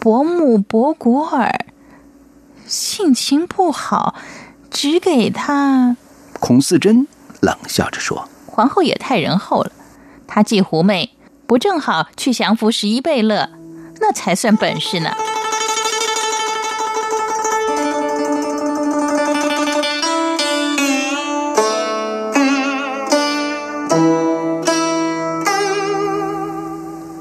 [0.00, 1.66] 伯木伯古尔
[2.66, 4.16] 性情不好，
[4.68, 5.96] 只给他。”
[6.40, 7.06] 孔四珍
[7.38, 9.70] 冷笑着说：“皇后也太仁厚了，
[10.34, 11.10] 她既狐媚，
[11.46, 13.50] 不正好去降服十一贝勒，
[14.00, 15.10] 那才算本事呢。”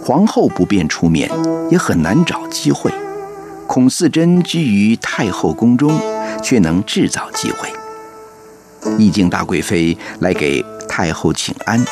[0.02, 1.30] 皇后不便出面，
[1.70, 2.90] 也很难找机会。
[3.68, 6.00] 孔四珍居于太后宫中，
[6.42, 7.70] 却能制造机会。
[8.98, 11.86] 意境大贵妃来给太后请安，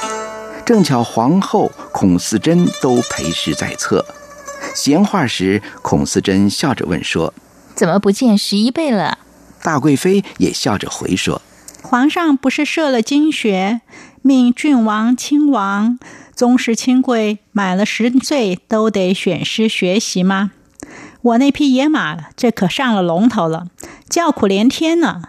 [0.69, 4.05] 正巧皇后孔四珍都陪侍在侧。
[4.75, 7.33] 闲话时，孔四珍笑着问说
[7.73, 9.17] ：“怎么不见十一倍了？”
[9.63, 11.41] 大贵妃也笑着回说
[11.81, 13.81] ：“皇上不是设了金学，
[14.21, 15.97] 命郡王、亲王、
[16.35, 20.51] 宗室亲贵满了十岁都得选师学习吗？
[21.23, 23.65] 我那匹野马这可上了龙头了，
[24.07, 25.23] 叫苦连天呢。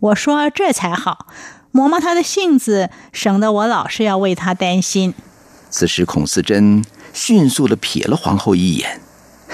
[0.00, 1.26] 我说这才好，
[1.76, 5.12] 磨磨他的性子，省得我老是要为他担心。”
[5.68, 8.98] 此时，孔思珍迅速的瞥了皇后一眼，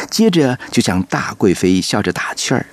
[0.09, 2.67] 接着就向大贵妃笑着打趣儿：“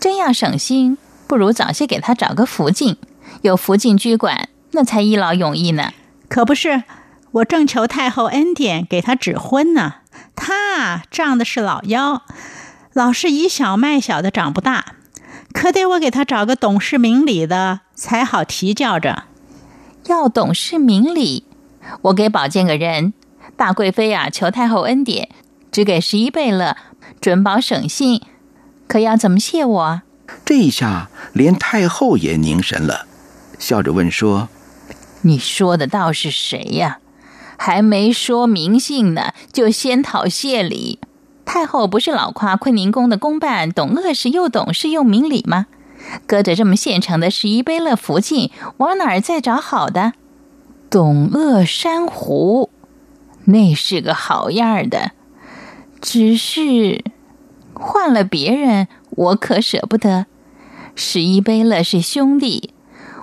[0.00, 2.96] 真要省心，不如早些给他找个福晋，
[3.42, 5.92] 有福晋居管，那才一劳永逸呢。
[6.28, 6.82] 可不是，
[7.30, 9.94] 我正求太后恩典，给他指婚呢。
[10.34, 12.24] 他仗的是老幺，
[12.92, 14.94] 老是以小卖小的，长不大，
[15.60, 19.24] 可得我给他找个懂事明理的，才好提教着。
[20.04, 21.42] 要懂事明理。”
[22.02, 23.12] 我给保荐个人，
[23.56, 25.28] 大贵妃啊，求太后恩典，
[25.72, 26.76] 只给十一贝勒，
[27.20, 28.22] 准保省心。
[28.86, 30.02] 可要怎么谢我？
[30.44, 33.06] 这一下，连太后也凝神了，
[33.58, 34.48] 笑着问说
[35.22, 37.00] ：“你说的倒是谁呀？
[37.56, 41.00] 还没说明姓呢，就先讨谢礼。
[41.48, 45.64] 太后不是老夸坤宁宫的宫办懂恶事又懂事又明理吗？
[46.26, 50.12] 搁着这么现成的十一贝勒福晋，往哪儿再找好的？”
[50.90, 52.68] 董鄂珊瑚，
[53.46, 55.12] 那是个好样的，
[56.02, 57.02] 只是
[57.72, 60.26] 换了别人，我可舍不得。
[60.94, 62.74] 十一贝勒是兄弟，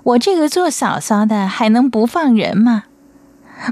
[0.02, 2.86] 我这个做嫂嫂的还能不放人吗？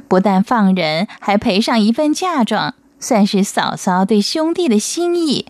[0.08, 5.48] 不但放人，还赔上一份嫁妆，算是嫂嫂对兄弟的心意。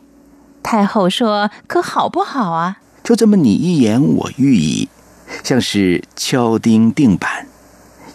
[0.64, 4.90] 太后说：“可好不好啊？”就这么你一言我一语，
[5.44, 7.46] 像是敲钉定板。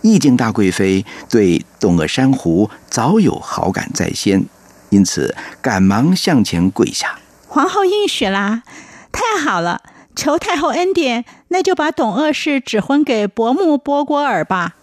[0.03, 4.45] 意境大贵妃对董鄂珊瑚早有好感在先，
[4.91, 7.21] 因此赶忙向前跪下。
[7.47, 8.65] 皇后应许啦，
[9.13, 9.83] 太好了！
[10.17, 14.75] 求太后恩典，那就把董鄂氏指婚给伯母波果尔吧。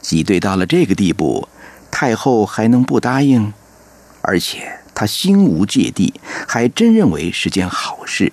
[0.00, 1.48] 挤兑到了这个地步，
[1.90, 3.52] 太后还能不答应？
[4.26, 6.12] 而且他心无芥蒂，
[6.48, 8.32] 还真认为是件好事，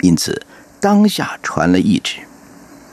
[0.00, 0.46] 因此
[0.80, 2.20] 当下传了一旨。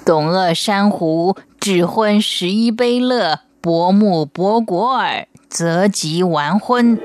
[0.04, 7.00] 董鄂珊瑚指婚十一杯乐伯木伯果尔，择吉完婚。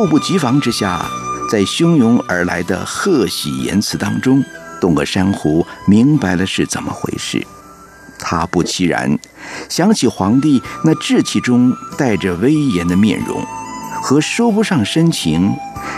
[0.00, 1.04] 猝不及防之下，
[1.50, 4.42] 在汹涌而来的贺喜言辞当中，
[4.80, 7.46] 董鄂珊瑚明白了是怎么回事。
[8.18, 9.18] 他不其然，
[9.68, 13.44] 想起皇帝那稚气中带着威严的面容，
[14.02, 15.54] 和说不上深情，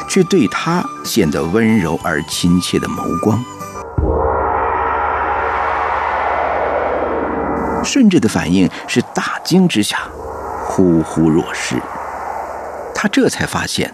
[0.09, 3.41] 却对他显得温柔而亲切的眸光，
[7.85, 9.99] 顺治的反应是大惊之下，
[10.67, 11.77] 呼呼若失。
[13.03, 13.93] 他这才发现，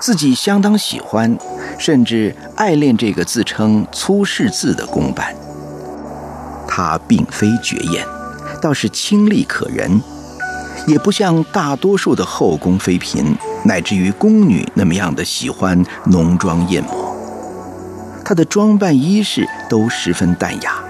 [0.00, 1.38] 自己相当喜欢，
[1.78, 5.32] 甚至爱恋这个自称粗世字的公办。
[6.66, 8.04] 他并非绝艳，
[8.60, 10.02] 倒是清丽可人，
[10.88, 13.24] 也不像大多数的后宫妃嫔
[13.64, 17.16] 乃至于宫女那么样的喜欢浓妆艳抹。
[18.24, 20.82] 她的装扮衣饰都十分淡雅，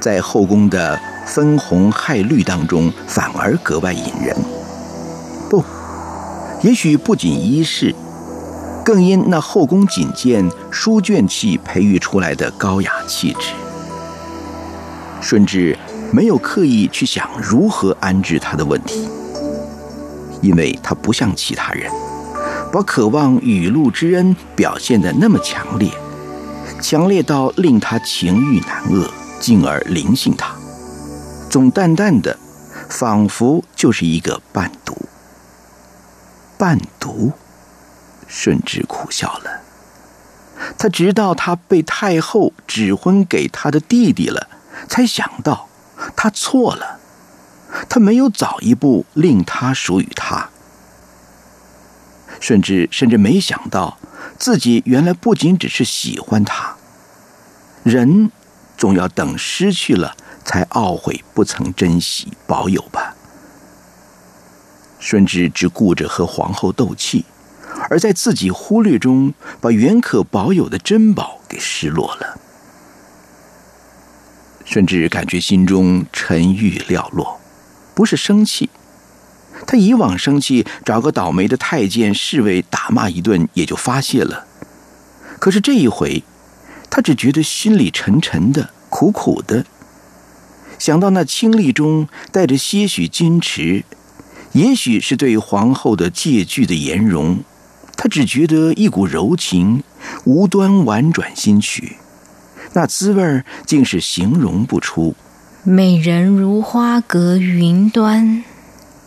[0.00, 4.34] 在后宫的分红骇绿当中，反而格外引人。
[5.50, 5.62] 不。
[6.62, 7.94] 也许不仅衣饰，
[8.84, 13.52] 更因那后宫锦监书卷气培育出来的高雅气质。
[15.20, 15.78] 顺治
[16.12, 19.08] 没有刻意去想如何安置他的问题，
[20.42, 21.90] 因为他不像其他人，
[22.72, 25.90] 把渴望雨露之恩表现得那么强烈，
[26.80, 30.52] 强烈到令他情欲难遏，进而灵性他，
[31.48, 32.36] 总淡淡的，
[32.88, 34.70] 仿佛就是一个伴。
[36.58, 37.32] 伴读，
[38.26, 39.60] 顺治苦笑了。
[40.76, 44.48] 他直到他被太后指婚给他的弟弟了，
[44.88, 45.68] 才想到
[46.16, 46.98] 他错了，
[47.88, 50.50] 他没有早一步令他属于他。
[52.40, 53.98] 顺治甚至没想到
[54.36, 56.74] 自己原来不仅只是喜欢他。
[57.84, 58.32] 人
[58.76, 63.14] 总要等失去了，才懊悔不曾珍惜保有吧。
[64.98, 67.24] 顺治只顾着和皇后斗气，
[67.88, 72.38] 而在自己忽略中，把原可保有的珍宝给失落了。
[74.64, 77.40] 顺治感觉心中沉郁寥落，
[77.94, 78.68] 不是生气。
[79.66, 84.46] 他以往生气，找个倒霉的太监侍卫打骂一顿也就发泄了。
[85.38, 86.22] 可是这一回，
[86.90, 89.64] 他只觉得心里沉沉的、苦苦的。
[90.78, 93.84] 想到那清丽中带着些许矜持，
[94.52, 97.38] 也许是对皇后的借据的颜容，
[97.96, 99.82] 他只觉得一股柔情，
[100.24, 101.96] 无端婉转心曲，
[102.72, 105.14] 那滋味竟是形容不出。
[105.64, 108.42] 美人如花隔云端。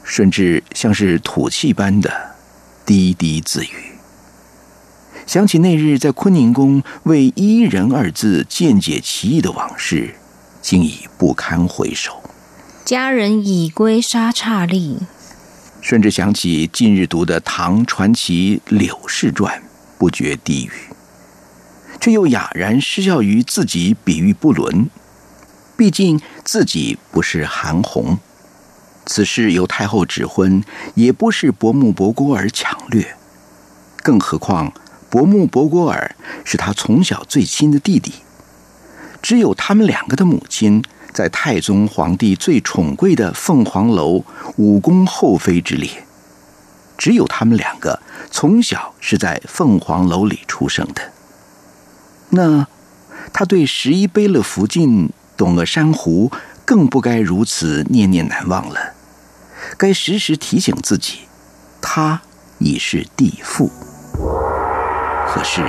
[0.04, 2.12] 甚至像是吐气般的
[2.86, 3.70] 低低自语。
[5.26, 10.16] 想起那日在坤宁宫为“伊人”二字见解奇异的往事，
[10.62, 12.22] 竟已不堪回首。
[12.84, 14.98] 佳人已归沙刹利。
[15.82, 19.60] 甚至想起近日读的唐传奇《柳氏传》，
[19.98, 20.72] 不觉低语，
[22.00, 24.88] 却又哑然失笑于自己比喻不伦。
[25.76, 28.20] 毕竟自己不是韩红。
[29.08, 30.64] 此事由太后指婚，
[30.94, 33.16] 也不是伯木伯郭儿抢掠，
[34.04, 34.72] 更何况
[35.10, 36.16] 伯木伯郭儿
[36.46, 38.14] 是他从小最亲的弟弟，
[39.20, 44.24] 只有他们两个的母亲在太宗皇帝最宠贵的凤凰楼
[44.58, 45.90] 五宫后妃之列，
[46.98, 51.02] 只有他们两个从小是在凤凰楼里出生的。
[52.30, 52.68] 那
[53.34, 56.32] 他对十一悲乐福晋董鄂珊瑚。
[56.64, 58.94] 更不该如此念念难忘了，
[59.78, 61.22] 该时时提醒自己，
[61.82, 62.22] 他
[62.60, 63.70] 已是地父。
[65.28, 65.62] 可是，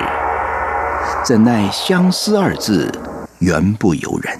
[1.25, 2.93] 怎奈相思二字，
[3.41, 4.39] 原不由人。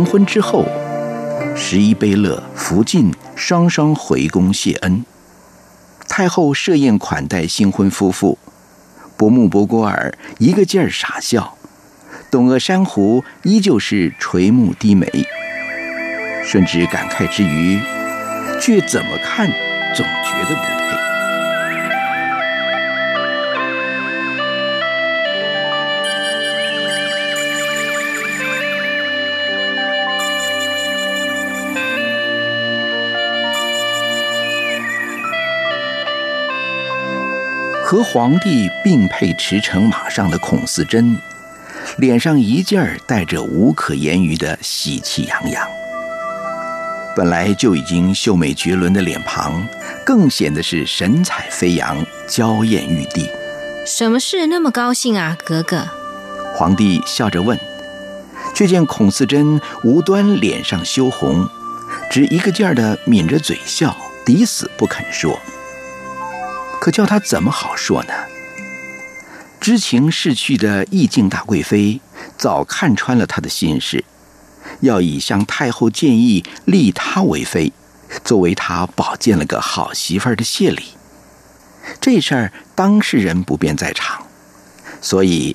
[0.00, 0.64] 完婚之后，
[1.54, 5.04] 十一悲乐、福晋双双回宫谢恩。
[6.08, 8.38] 太后设宴款待新婚夫妇，
[9.18, 11.54] 伯木伯郭尔一个劲儿傻笑，
[12.30, 15.06] 董鄂珊瑚依旧是垂目低眉。
[16.46, 17.78] 顺治感慨之余，
[18.58, 19.46] 却怎么看
[19.94, 20.99] 总觉得不配。
[37.90, 41.18] 和皇帝并配驰骋马上的孔四珍，
[41.98, 45.68] 脸上一劲儿带着无可言喻的喜气洋洋。
[47.16, 49.66] 本来就已经秀美绝伦的脸庞，
[50.06, 53.28] 更显得是神采飞扬、娇艳欲滴。
[53.84, 55.84] 什么事那么高兴啊，格格？
[56.54, 57.58] 皇帝笑着问，
[58.54, 61.44] 却见孔四珍无端脸上羞红，
[62.08, 65.36] 只一个劲儿的抿着嘴笑，抵死不肯说。
[66.80, 68.14] 可叫他怎么好说呢？
[69.60, 72.00] 知情逝去的意境大贵妃
[72.38, 74.02] 早看穿了他的心事，
[74.80, 77.70] 要以向太后建议立他为妃，
[78.24, 80.84] 作为他保荐了个好媳妇儿的谢礼。
[82.00, 84.24] 这事儿当事人不便在场，
[85.02, 85.54] 所以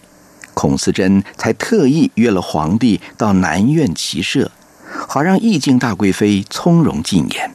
[0.54, 4.52] 孔思珍才特意约了皇帝到南苑骑射，
[5.08, 7.55] 好让意境大贵妃从容进言。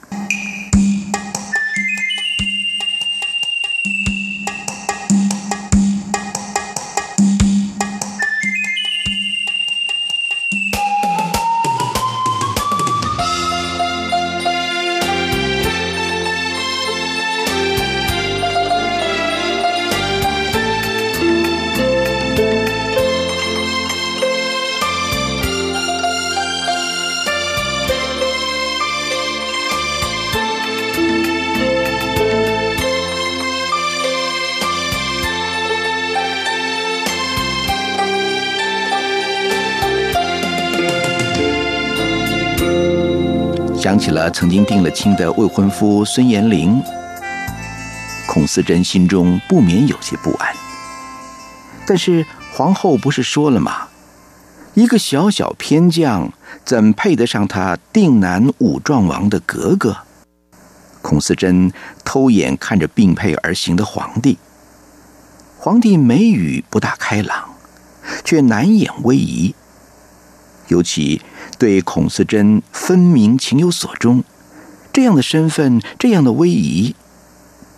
[44.31, 46.83] 曾经定了亲的未婚夫孙延龄，
[48.29, 50.55] 孔思珍心中不免有些不安。
[51.87, 53.89] 但是皇后不是说了吗？
[54.75, 56.33] 一个小小偏将，
[56.65, 59.97] 怎配得上他定南武壮王的格格？
[61.03, 61.73] 孔思珍
[62.05, 64.39] 偷眼看着并辔而行的皇帝，
[65.59, 67.51] 皇帝眉宇不大开朗，
[68.25, 69.55] 却难掩威仪。
[70.71, 71.21] 尤其
[71.59, 74.23] 对孔思珍分明情有所钟，
[74.93, 76.95] 这样的身份，这样的威仪，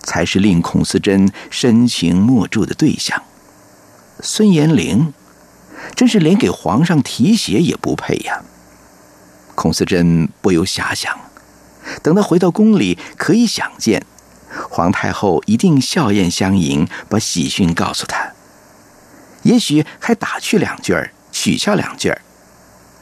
[0.02, 3.22] 才是令孔思珍深情默注的对象。
[4.20, 5.12] 孙延龄，
[5.96, 8.42] 真是连给皇上提鞋也不配呀！
[9.54, 11.18] 孔思珍不由遐想，
[12.02, 14.04] 等他回到宫里，可以想见，
[14.68, 18.32] 皇太后一定笑靥相迎，把喜讯告诉他，
[19.44, 22.20] 也许还打趣两句儿，取笑两句儿。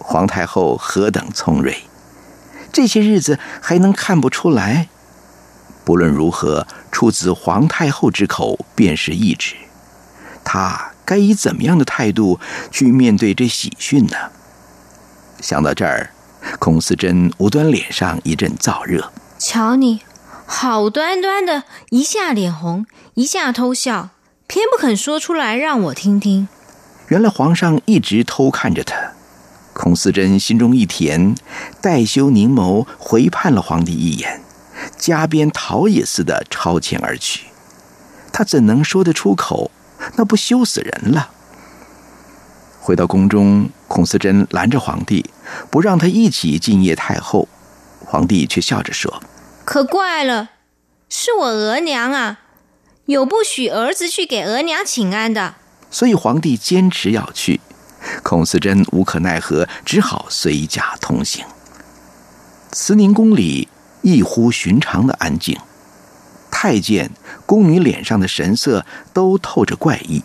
[0.01, 1.77] 皇太后何等聪睿，
[2.73, 4.89] 这些日子还能看不出来？
[5.85, 9.55] 不论如何，出自皇太后之口便是懿旨。
[10.43, 12.41] 她该以怎么样的态度
[12.71, 14.17] 去面对这喜讯呢？
[15.41, 16.11] 想到这儿，
[16.59, 19.13] 孔思珍无端脸上一阵燥热。
[19.39, 20.03] 瞧你，
[20.47, 24.11] 好端端的，一下脸红，一下偷笑，
[24.47, 26.49] 偏不肯说出来让我听听。
[27.09, 28.95] 原来皇上一直偷看着他。
[29.81, 31.35] 孔思珍心中一甜，
[31.81, 34.43] 黛羞凝眸回盼了皇帝一眼，
[34.99, 37.47] 加鞭逃也似的超前而去。
[38.31, 39.71] 他怎能说得出口？
[40.17, 41.31] 那不羞死人了！
[42.79, 45.25] 回到宫中，孔思珍拦着皇帝，
[45.71, 47.49] 不让他一起进谒太后。
[48.05, 49.23] 皇帝却笑着说
[49.65, 50.51] ：“可怪了，
[51.09, 52.41] 是我额娘啊，
[53.07, 55.55] 有不许儿子去给额娘请安的。”
[55.91, 57.63] 所以皇帝坚持要去。
[58.23, 61.45] 孔思珍无可奈何，只好随驾同行。
[62.73, 63.69] 慈宁宫里
[64.03, 65.59] 异乎寻常的安静，
[66.51, 67.11] 太监、
[67.47, 70.23] 宫女脸上的神色都透着怪异。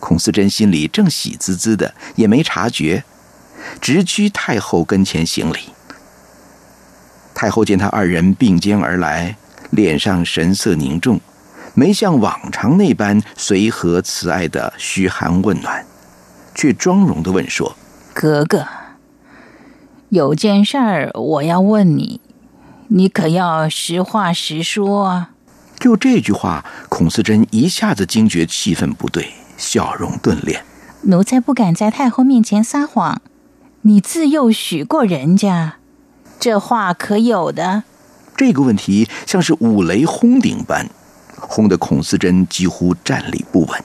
[0.00, 3.04] 孔思珍心里正喜滋滋的，也没察觉，
[3.80, 5.58] 直趋太后跟前行礼。
[7.34, 9.36] 太后见他二人并肩而来，
[9.70, 11.20] 脸上神色凝重，
[11.74, 15.86] 没像往常那般随和慈爱的嘘寒问暖。
[16.54, 17.76] 却庄容的问说
[18.12, 18.66] ：“格格，
[20.10, 22.20] 有件事儿我要问你，
[22.88, 25.30] 你可要实话实说啊！”
[25.80, 30.60] 就这句话，孔思珍一下子惊觉气氛不对，笑容顿敛。
[31.02, 33.20] 奴才不敢在太后面前撒谎，
[33.80, 35.78] 你自幼许过人家，
[36.38, 37.82] 这话可有的？
[38.36, 40.88] 这个问题像是五雷轰顶般，
[41.36, 43.84] 轰得孔思珍几乎站立不稳。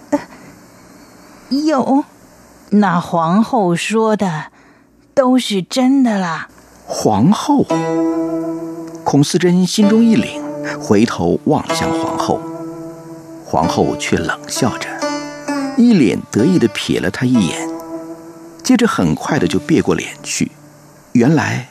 [1.66, 2.06] 有。
[2.70, 4.52] 那皇后说的
[5.14, 6.50] 都是真的啦。
[6.86, 7.66] 皇后，
[9.04, 10.42] 孔思珍心中一凛，
[10.80, 12.42] 回头望向皇后，
[13.46, 14.90] 皇后却冷笑着，
[15.78, 17.70] 一脸得意的瞥了他一眼，
[18.62, 20.52] 接着很快的就别过脸去。
[21.14, 21.70] 原来，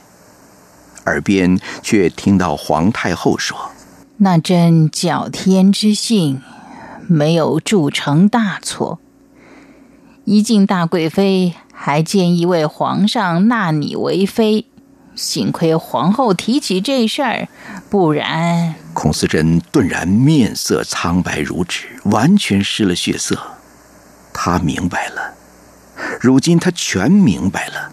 [1.04, 3.56] 耳边却听到皇太后说
[4.18, 6.42] ：“那朕矫天之幸，
[7.06, 8.98] 没有铸成大错。”
[10.26, 14.66] 一进大贵妃，还建议为皇上纳你为妃，
[15.14, 17.48] 幸亏皇后提起这事儿，
[17.88, 18.74] 不然……
[18.92, 23.38] 孔思珍顿然面色苍白如纸，完全失了血色。
[24.32, 25.32] 他明白了，
[26.20, 27.92] 如今他全明白了。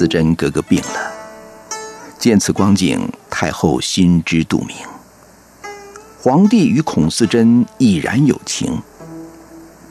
[0.00, 1.12] 思珍格格病了，
[2.18, 4.74] 见此光景，太后心知肚明。
[6.18, 8.80] 皇帝与孔思珍已然有情，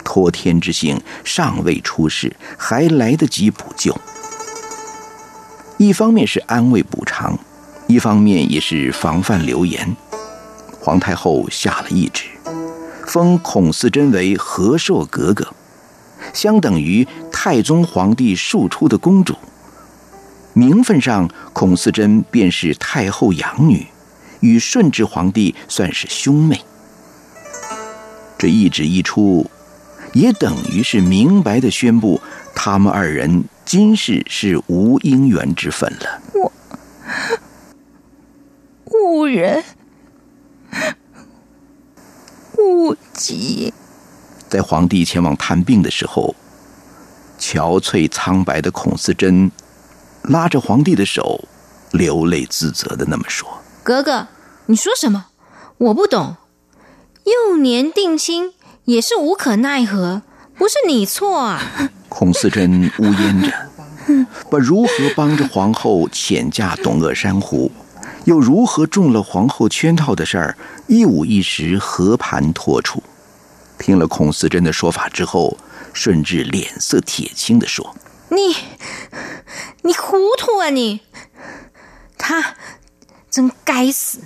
[0.02, 3.96] 托天之幸尚未出世，还来得及补救。
[5.78, 7.38] 一方面是安慰补偿，
[7.86, 9.94] 一方面也是防范流言。
[10.80, 12.24] 皇太后下了懿旨，
[13.06, 15.46] 封孔思珍为和硕格格，
[16.34, 19.36] 相等于太宗皇帝庶出的公主。
[20.52, 23.86] 名分上，孔四贞便是太后养女，
[24.40, 26.60] 与顺治皇帝算是兄妹。
[28.36, 29.48] 这一旨一出，
[30.12, 32.20] 也等于是明白的宣布，
[32.54, 36.22] 他们二人今世是无姻缘之分了。
[36.34, 36.52] 我
[38.86, 39.62] 误人，
[42.58, 43.72] 误己。
[44.48, 46.34] 在皇帝前往探病的时候，
[47.38, 49.50] 憔悴苍白的孔思珍。
[50.22, 51.48] 拉着皇帝的手，
[51.92, 53.48] 流泪自责的那么说
[53.82, 54.26] ：“格格，
[54.66, 55.26] 你说什么？
[55.78, 56.36] 我不懂。
[57.24, 58.52] 幼年定亲
[58.84, 60.22] 也是无可奈何，
[60.56, 61.62] 不是你错啊。
[62.08, 63.52] ”孔思珍呜咽着，
[64.50, 67.70] 把如何帮着皇后遣嫁董鄂珊瑚，
[68.24, 73.02] 又如何中了皇后圈套的事儿，一五一十和盘托出。
[73.78, 75.56] 听了孔思珍的说法之后，
[75.92, 77.94] 顺治脸色铁青的说
[78.30, 78.56] ：“你，
[79.82, 81.00] 你糊涂啊你！
[82.16, 82.54] 他
[83.30, 84.20] 真该死。”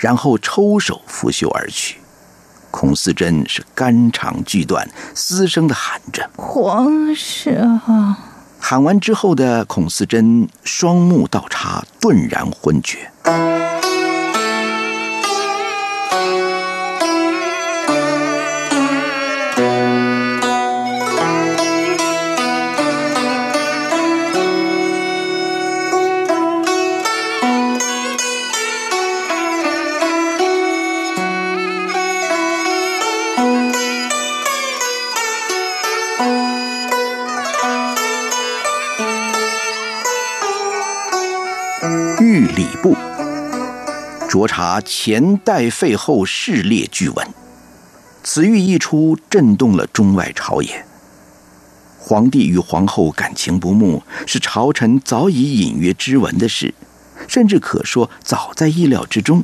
[0.00, 1.98] 然后抽手拂袖而去。
[2.70, 8.18] 孔思珍是肝肠俱断，嘶声的喊着：“皇上！”
[8.58, 13.10] 喊完之后的孔思珍双目倒插，顿然昏厥。
[44.44, 47.26] 酌查前代废后事列据文，
[48.22, 50.84] 此谕一出，震动了中外朝野。
[51.98, 56.74] 皇帝与皇后感情不睦，是朝臣早已隐约知闻的事，
[57.26, 59.42] 甚至可说早在意料之中。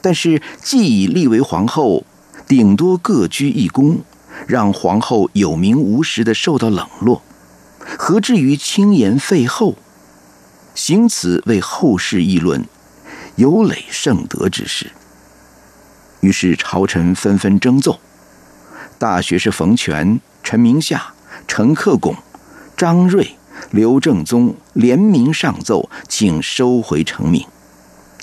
[0.00, 2.04] 但是既已立为皇后，
[2.46, 4.02] 顶多各居一宫，
[4.46, 7.22] 让皇后有名无实的受到冷落，
[7.98, 9.74] 何至于轻言废后？
[10.76, 12.64] 行此为后世议论，
[13.40, 14.92] 有累圣德之事。
[16.20, 17.98] 于是朝臣纷纷争奏，
[18.98, 21.14] 大学士冯权、陈明夏、
[21.48, 22.14] 陈克拱、
[22.76, 23.34] 张瑞、
[23.70, 27.46] 刘正宗联名上奏，请收回成命。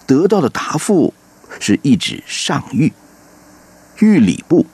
[0.05, 1.11] 得到的答复
[1.59, 2.91] 是一纸上谕：
[3.97, 4.67] 谕礼部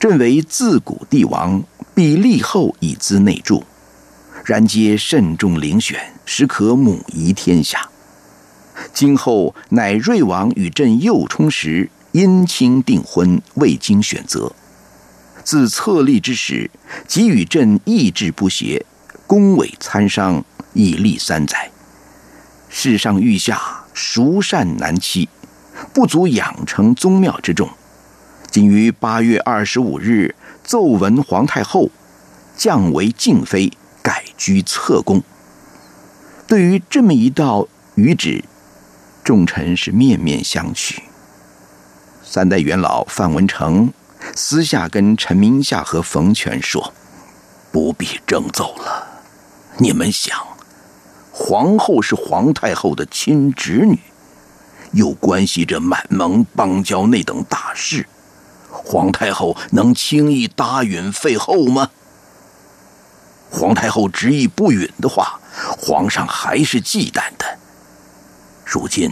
[0.00, 1.62] 朕为自古帝王，
[1.94, 3.62] 必立后以资内助。
[4.44, 7.88] 然皆慎重遴选，实可母仪天下。
[8.92, 14.52] 今后乃瑞王与朕幼冲时，姻亲订婚，未经选择。
[15.44, 16.70] 自册立之时，
[17.06, 18.84] 即与朕意志不协，
[19.26, 21.70] 宫闱参商，已历三载。
[22.68, 25.28] 世上御下孰善难欺，
[25.92, 27.68] 不足养成宗庙之众。
[28.50, 31.90] 今于八月二十五日奏闻皇太后，
[32.56, 33.72] 降为静妃。
[34.00, 35.22] 改居侧宫。
[36.46, 38.42] 对于这么一道谕旨，
[39.28, 41.00] 众臣是面面相觑。
[42.24, 43.92] 三代元老范文成
[44.34, 46.94] 私下跟陈明夏和冯权说
[47.70, 49.06] ：“不必争奏了。
[49.76, 50.34] 你们想，
[51.30, 53.98] 皇后是皇太后的亲侄女，
[54.92, 58.06] 又关系着满蒙邦交那等大事，
[58.70, 61.90] 皇太后能轻易答允废后吗？”
[63.52, 65.38] 皇太后执意不允的话，
[65.78, 67.58] 皇上还是忌惮的。
[68.70, 69.10] 如今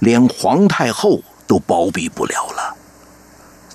[0.00, 2.74] 连皇太后都包庇不了了，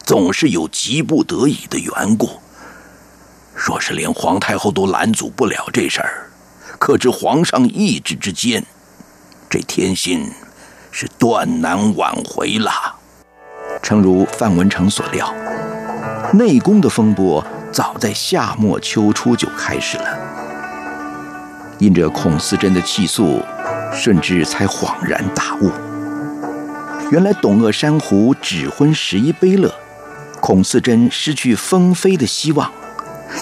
[0.04, 2.30] 总是有急不得已的缘故。
[3.56, 6.30] 若是连皇太后都拦阻不了这事儿，
[6.78, 8.66] 可知皇上意志之坚，
[9.50, 10.30] 这天心
[10.92, 12.70] 是断难挽回了。
[13.82, 15.34] 诚如范文成所料，
[16.34, 17.42] 内宫的风波。
[17.72, 20.20] 早在夏末秋初就开始了。
[21.80, 23.42] 因着孔思珍的气诉，
[23.94, 25.70] 顺治才恍然大悟：
[27.12, 29.74] 原来董鄂珊瑚指婚十一悲乐，
[30.40, 32.72] 孔思珍失去封妃的希望，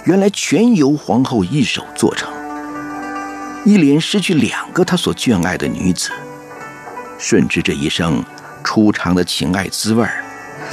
[0.05, 2.29] 原来全由皇后一手做成。
[3.63, 6.09] 一连失去两个他所眷爱的女子，
[7.19, 8.23] 顺治这一生
[8.63, 10.07] 初尝的情爱滋味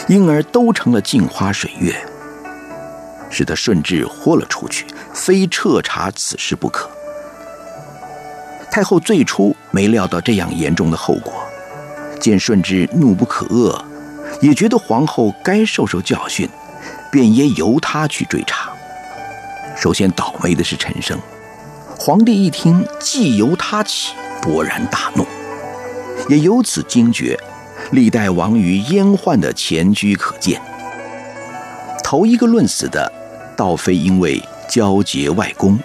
[0.09, 1.95] 因而都成了镜花水月。
[3.29, 6.89] 使得顺治豁了出去，非彻查此事不可。
[8.71, 11.35] 太后最初没料到这样严重的后果，
[12.19, 13.79] 见顺治怒不可遏，
[14.41, 16.49] 也觉得皇后该受受教训，
[17.13, 18.71] 便也由他去追查。
[19.77, 21.21] 首先倒霉的是陈升，
[21.99, 25.27] 皇帝一听既由他起，勃然大怒，
[26.31, 27.39] 也由此惊觉
[27.91, 30.59] 历代亡于阉宦的前居可见。
[32.03, 33.13] 头一个论死的，
[33.55, 35.79] 倒非因为交结外公，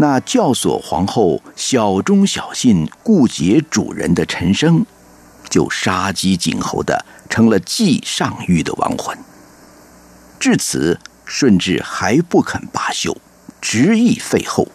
[0.00, 4.86] 那教唆皇后小忠小信、顾结主人的陈生，
[5.50, 9.18] 就杀鸡儆猴的成了继上谕的亡魂。
[10.38, 13.16] 至此，顺治还不肯罢休，
[13.60, 14.68] 执意废后。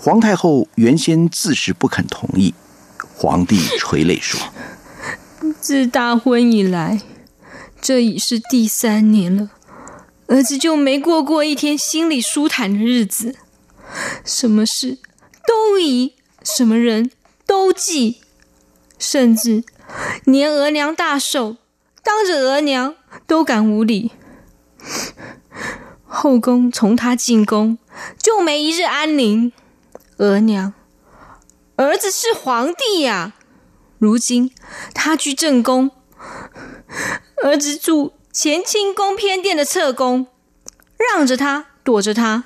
[0.00, 2.54] 皇太后原先自是不肯同意，
[3.14, 4.40] 皇帝垂泪说
[5.60, 7.00] ：“自大婚以来，
[7.80, 9.50] 这已是第三年了，
[10.26, 13.36] 儿子就没过过一天心里舒坦的日子，
[14.24, 14.98] 什么事
[15.46, 17.10] 都疑，什么人
[17.46, 18.20] 都忌，
[18.98, 19.64] 甚至
[20.24, 21.56] 连额娘大寿，
[22.02, 22.94] 当着额娘
[23.26, 24.12] 都敢无礼。
[26.06, 27.78] 后宫从他进宫，
[28.20, 29.52] 就没一日安宁。”
[30.18, 30.72] 额娘，
[31.76, 33.34] 儿子是皇帝呀！
[33.98, 34.52] 如今
[34.92, 35.92] 他居正宫，
[37.44, 40.26] 儿子住乾清宫偏殿的侧宫，
[40.98, 42.44] 让着他，躲着他。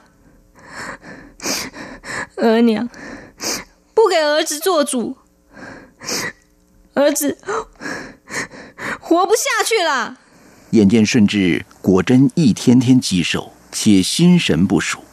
[2.37, 2.89] 额娘
[3.95, 5.17] 不给儿子做主，
[6.95, 7.39] 儿子
[9.01, 10.19] 活不下去了。
[10.71, 15.05] 眼见顺治果真一天天积寿，且心神不属。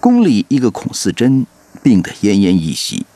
[0.00, 1.46] 宫里一个孔四贞
[1.82, 3.06] 病得奄奄一息，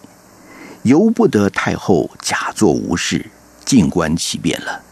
[0.82, 3.30] 由不得太后假作无事，
[3.64, 4.82] 静观其变了。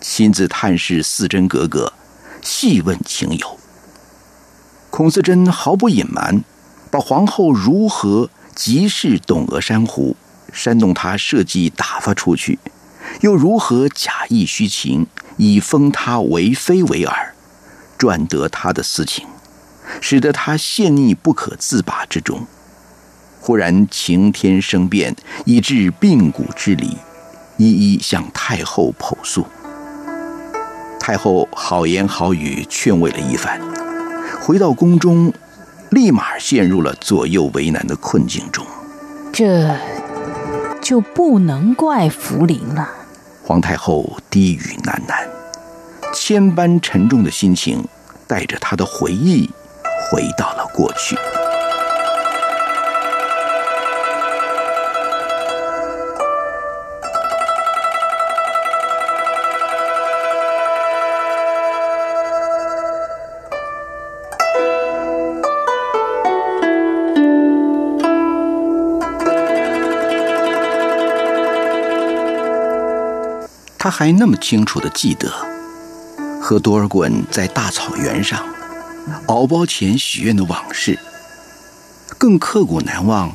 [0.00, 1.92] 亲自探视四贞格格，
[2.42, 3.58] 细问情由。
[4.90, 6.44] 孔四贞毫不隐瞒，
[7.00, 10.16] 皇后如何极视董鄂珊瑚，
[10.52, 12.58] 煽动她设计打发出去，
[13.20, 17.12] 又如何假意虚情，以封她为妃为饵，
[17.96, 19.26] 赚得她的私情。
[20.00, 22.44] 使得他陷溺不可自拔之中，
[23.40, 26.98] 忽然晴天生变，以致病骨之离，
[27.56, 29.46] 一一向太后剖诉。
[30.98, 33.60] 太后好言好语劝慰了一番，
[34.40, 35.32] 回到宫中，
[35.96, 38.62] 立马陷入了左右为难的困境中。
[39.32, 39.74] 这
[40.82, 42.86] 就不能怪福临了。
[43.42, 45.26] 皇太后低语喃喃，
[46.12, 47.82] 千般沉重的心情，
[48.26, 49.48] 带着她的回忆。
[50.10, 51.16] 回到了过去。
[73.86, 75.32] 他还那么清楚的记得，
[76.42, 78.44] 和多尔衮在大草原上。
[79.28, 80.98] 敖包前许愿的往事，
[82.18, 83.30] 更刻骨难忘。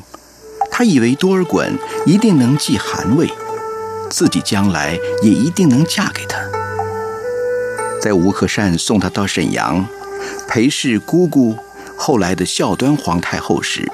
[0.70, 1.70] 他以为多尔衮
[2.04, 3.32] 一定能继汗位，
[4.10, 6.38] 自己将来也一定能嫁给他。
[7.98, 9.86] 在吴克善送他到沈阳
[10.46, 11.56] 陪侍姑姑
[11.96, 13.90] 后来的孝端皇太后时，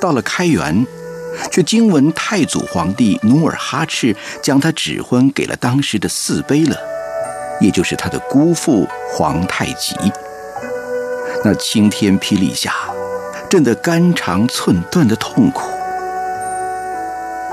[0.00, 0.86] 到了开元，
[1.50, 6.76] 却惊闻太祖皇帝努尔哈赤将他指婚给了当时的四贝勒，
[7.60, 9.94] 也就是他的姑父皇太极。
[11.44, 12.74] 那晴天霹雳下，
[13.48, 15.70] 震得肝肠寸断的痛苦，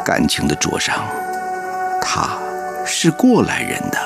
[0.04, 1.06] 感情的灼伤，
[2.02, 2.38] 他
[2.86, 3.98] 是过来人的。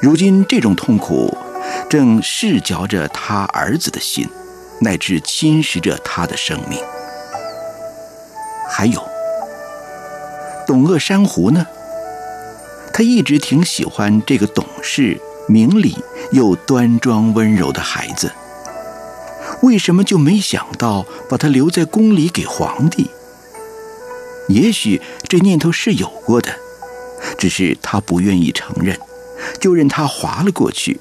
[0.00, 1.36] 如今这种痛苦，
[1.88, 4.28] 正噬嚼着他儿子的心，
[4.80, 6.78] 乃至侵蚀着他的生命。
[8.68, 9.02] 还有，
[10.66, 11.66] 董鄂珊瑚呢？
[12.92, 15.20] 他一直挺喜欢这个懂事。
[15.46, 15.94] 明理
[16.32, 18.32] 又端庄温柔的孩子，
[19.60, 23.10] 为什么就没想到把他留在宫里给皇帝？
[24.48, 26.50] 也许这念头是有过的，
[27.36, 28.98] 只是他不愿意承认，
[29.60, 30.98] 就任他滑了过去。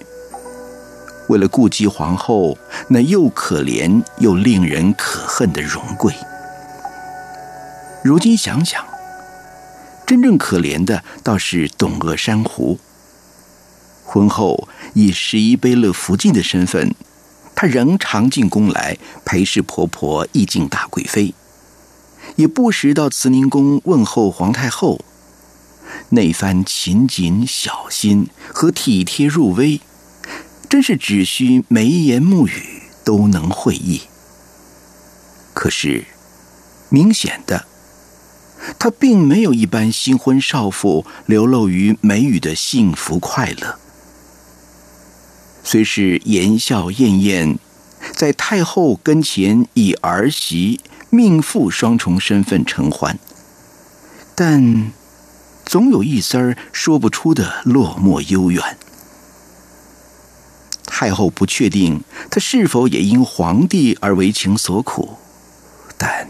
[1.30, 2.58] 为了顾及皇后
[2.90, 6.14] 那又可怜又令人可恨的荣贵，
[8.04, 8.86] 如今想想，
[10.06, 12.78] 真正可怜的倒是董鄂珊瑚。
[14.04, 16.94] 婚后以十一贝勒福晋的身份，
[17.56, 21.34] 她仍常进宫来陪侍婆婆义敬大贵妃，
[22.36, 25.00] 也不时到慈宁宫问候皇太后。
[26.10, 29.80] 那番勤谨小心和体贴入微，
[30.70, 34.02] 真是只需眉言目语都能会意。
[35.54, 36.04] 可是，
[36.90, 37.66] 明显的，
[38.80, 43.80] 她并没有一般新婚少妇流露于眉宇的幸福快乐。
[45.64, 47.58] 虽是言笑晏晏，
[48.14, 53.18] 在太后跟前以儿媳、命妇双重身份承欢，
[54.36, 54.92] 但
[55.66, 58.78] 总有一丝儿说不出的落寞幽远。
[60.86, 65.18] 太后不确定她是否也因皇帝而为情所苦，
[65.98, 66.28] 但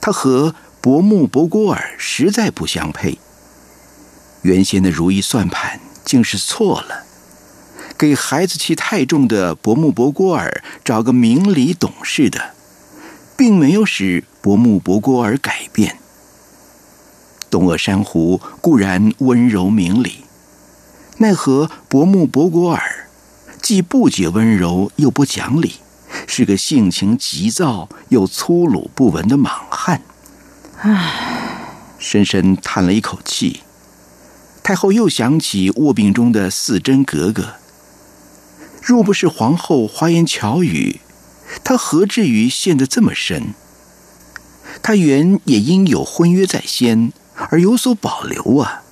[0.00, 3.18] 她和伯木伯郭尔实在不相配。
[4.42, 7.04] 原先的如意算盘竟是错了。
[7.98, 12.54] 给孩子气太重的伯木伯郭尔找个明理懂事的，
[13.36, 15.98] 并没有使伯木伯郭尔改变。
[17.50, 20.24] 东阿珊瑚固然温柔明理，
[21.18, 23.08] 奈何伯木伯郭尔
[23.60, 25.74] 既不解温柔，又不讲理，
[26.26, 30.00] 是个性情急躁又粗鲁不文的莽汉。
[30.82, 33.62] 唉，深深叹了一口气。
[34.62, 37.54] 太后又想起卧病中的四真格格，
[38.82, 41.00] 若不是皇后花言巧语，
[41.62, 43.54] 她何至于陷得这么深？
[44.82, 47.12] 她原也应有婚约在先。
[47.48, 48.82] 而有所保留啊，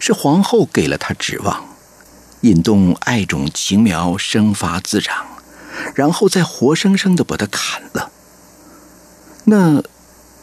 [0.00, 1.66] 是皇后给了她指望，
[2.40, 5.26] 引动爱种情苗生发滋长，
[5.94, 8.10] 然后再活生生的把她砍了。
[9.44, 9.82] 那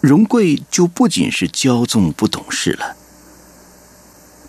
[0.03, 2.97] 荣贵就不仅是骄纵不懂事了。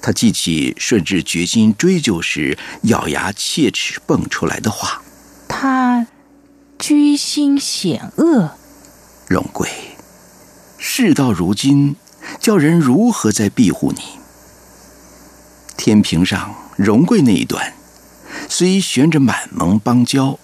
[0.03, 5.01] 他记起顺治决心追究时咬牙切齿蹦出来的话
[5.47, 6.09] ：“他
[6.77, 8.57] 居心险恶。”
[9.31, 9.71] 荣贵，
[10.77, 11.95] 事到如今。
[12.41, 14.01] 叫人如何再庇护你？
[15.77, 17.75] 天平上荣贵那一端，
[18.49, 20.39] 虽悬着满蒙邦交，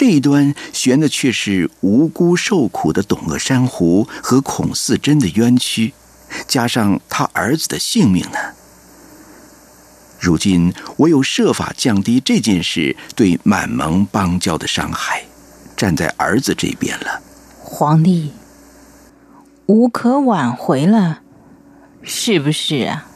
[0.00, 5.92] 这一端悬的却是无辜受苦的董鄂珊瑚和孔四珍的冤屈，
[6.48, 8.38] 加上他儿子的性命呢？
[10.18, 15.22] 如今唯有设法降低这件事对满蒙邦交的伤害，
[15.76, 17.20] 站在儿子这边了。
[17.62, 18.32] 皇帝。
[19.66, 21.20] 无可挽回了，
[22.02, 23.06] 是不是啊？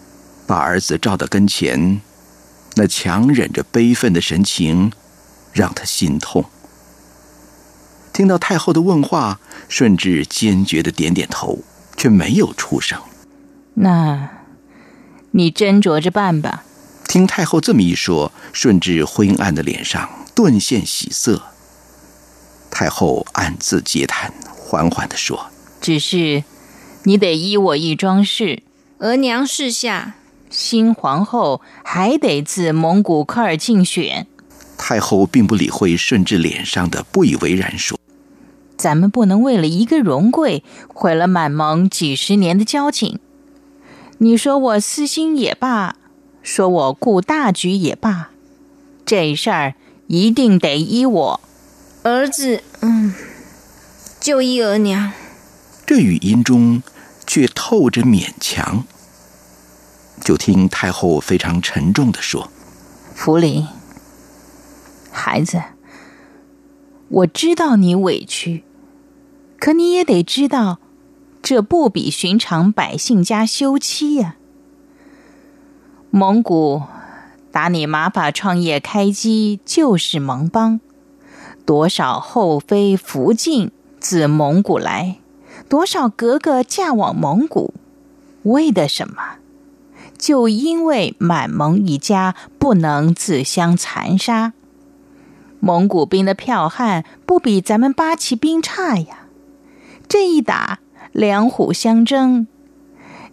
[0.47, 2.03] 把儿子召到跟前，
[2.75, 4.93] 那强忍着悲愤的神情，
[5.55, 6.45] 让他心痛。
[8.15, 11.59] 听到太后的问话，顺治坚决的点点头，
[11.97, 12.97] 却没有出声。
[13.75, 14.31] 那，
[15.33, 16.63] 你斟酌着办吧。
[17.09, 21.43] 听太后这么一说，顺治昏暗的脸上顿现喜色。
[22.71, 25.51] 太后暗自嗟叹，缓缓的说。
[25.81, 26.45] 只是，
[27.03, 28.63] 你得依我一桩事。
[28.99, 30.15] 额娘示下，
[30.51, 34.29] 新皇后还得自蒙古科尔竞选。
[34.79, 37.99] 太后并不理会顺治脸上的不以为然，说
[38.77, 43.19] ：“咱们不能为了一个荣贵，毁了满蒙几十年的交情。
[44.19, 45.97] 你说我私心也罢，
[46.43, 48.31] 说我顾大局也罢，
[49.05, 49.75] 这事儿
[50.07, 51.41] 一定得依我
[52.03, 52.63] 儿子。
[52.81, 53.15] 嗯，
[54.21, 55.13] 就依额娘。”
[55.87, 56.83] 这语音中
[57.27, 58.85] 却透着勉强。
[60.21, 62.51] 就听太后非常沉重的说
[63.15, 63.67] ：“福临，
[65.11, 65.63] 孩子，
[67.09, 68.65] 我知道你委屈，
[69.59, 70.79] 可你也得知道，
[71.43, 74.37] 这不比寻常百姓家休妻呀。
[76.11, 76.83] 蒙古
[77.51, 80.81] 打你马法创业开基就是蒙邦，
[81.65, 85.19] 多少后妃福晋自蒙古来。”
[85.67, 87.73] 多少格格嫁往蒙古，
[88.43, 89.37] 为的什么？
[90.19, 94.53] 就因为满蒙一家不能自相残杀。
[95.65, 99.29] 蒙古兵的剽悍不比咱们八旗兵差呀！
[100.07, 102.47] 这一打，两虎相争，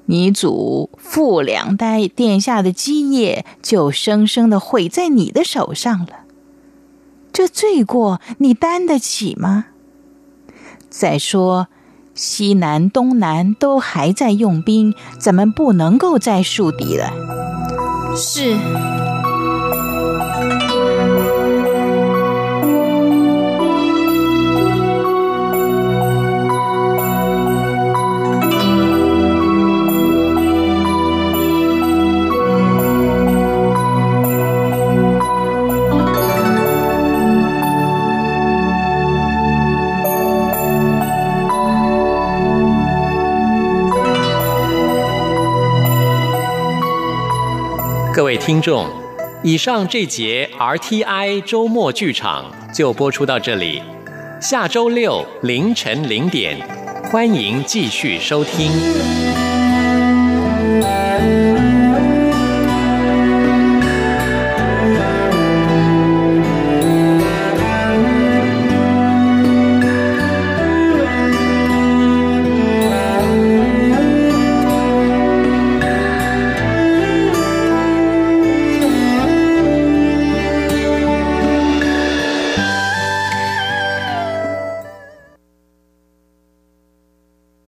[0.06, 6.22] 你祖父两代殿下的基业就生生的毁在你的手上了。
[7.34, 9.66] 这罪过你担得起吗？
[10.90, 11.68] 再说。
[12.14, 17.12] 西南、东南都还在用兵，咱们不能够再树敌了。
[18.16, 19.01] 是。
[48.22, 48.88] 各位听众，
[49.42, 53.82] 以上这节 RTI 周末剧场就播出到这里，
[54.40, 56.56] 下周六凌晨零点，
[57.10, 59.31] 欢迎继续收听。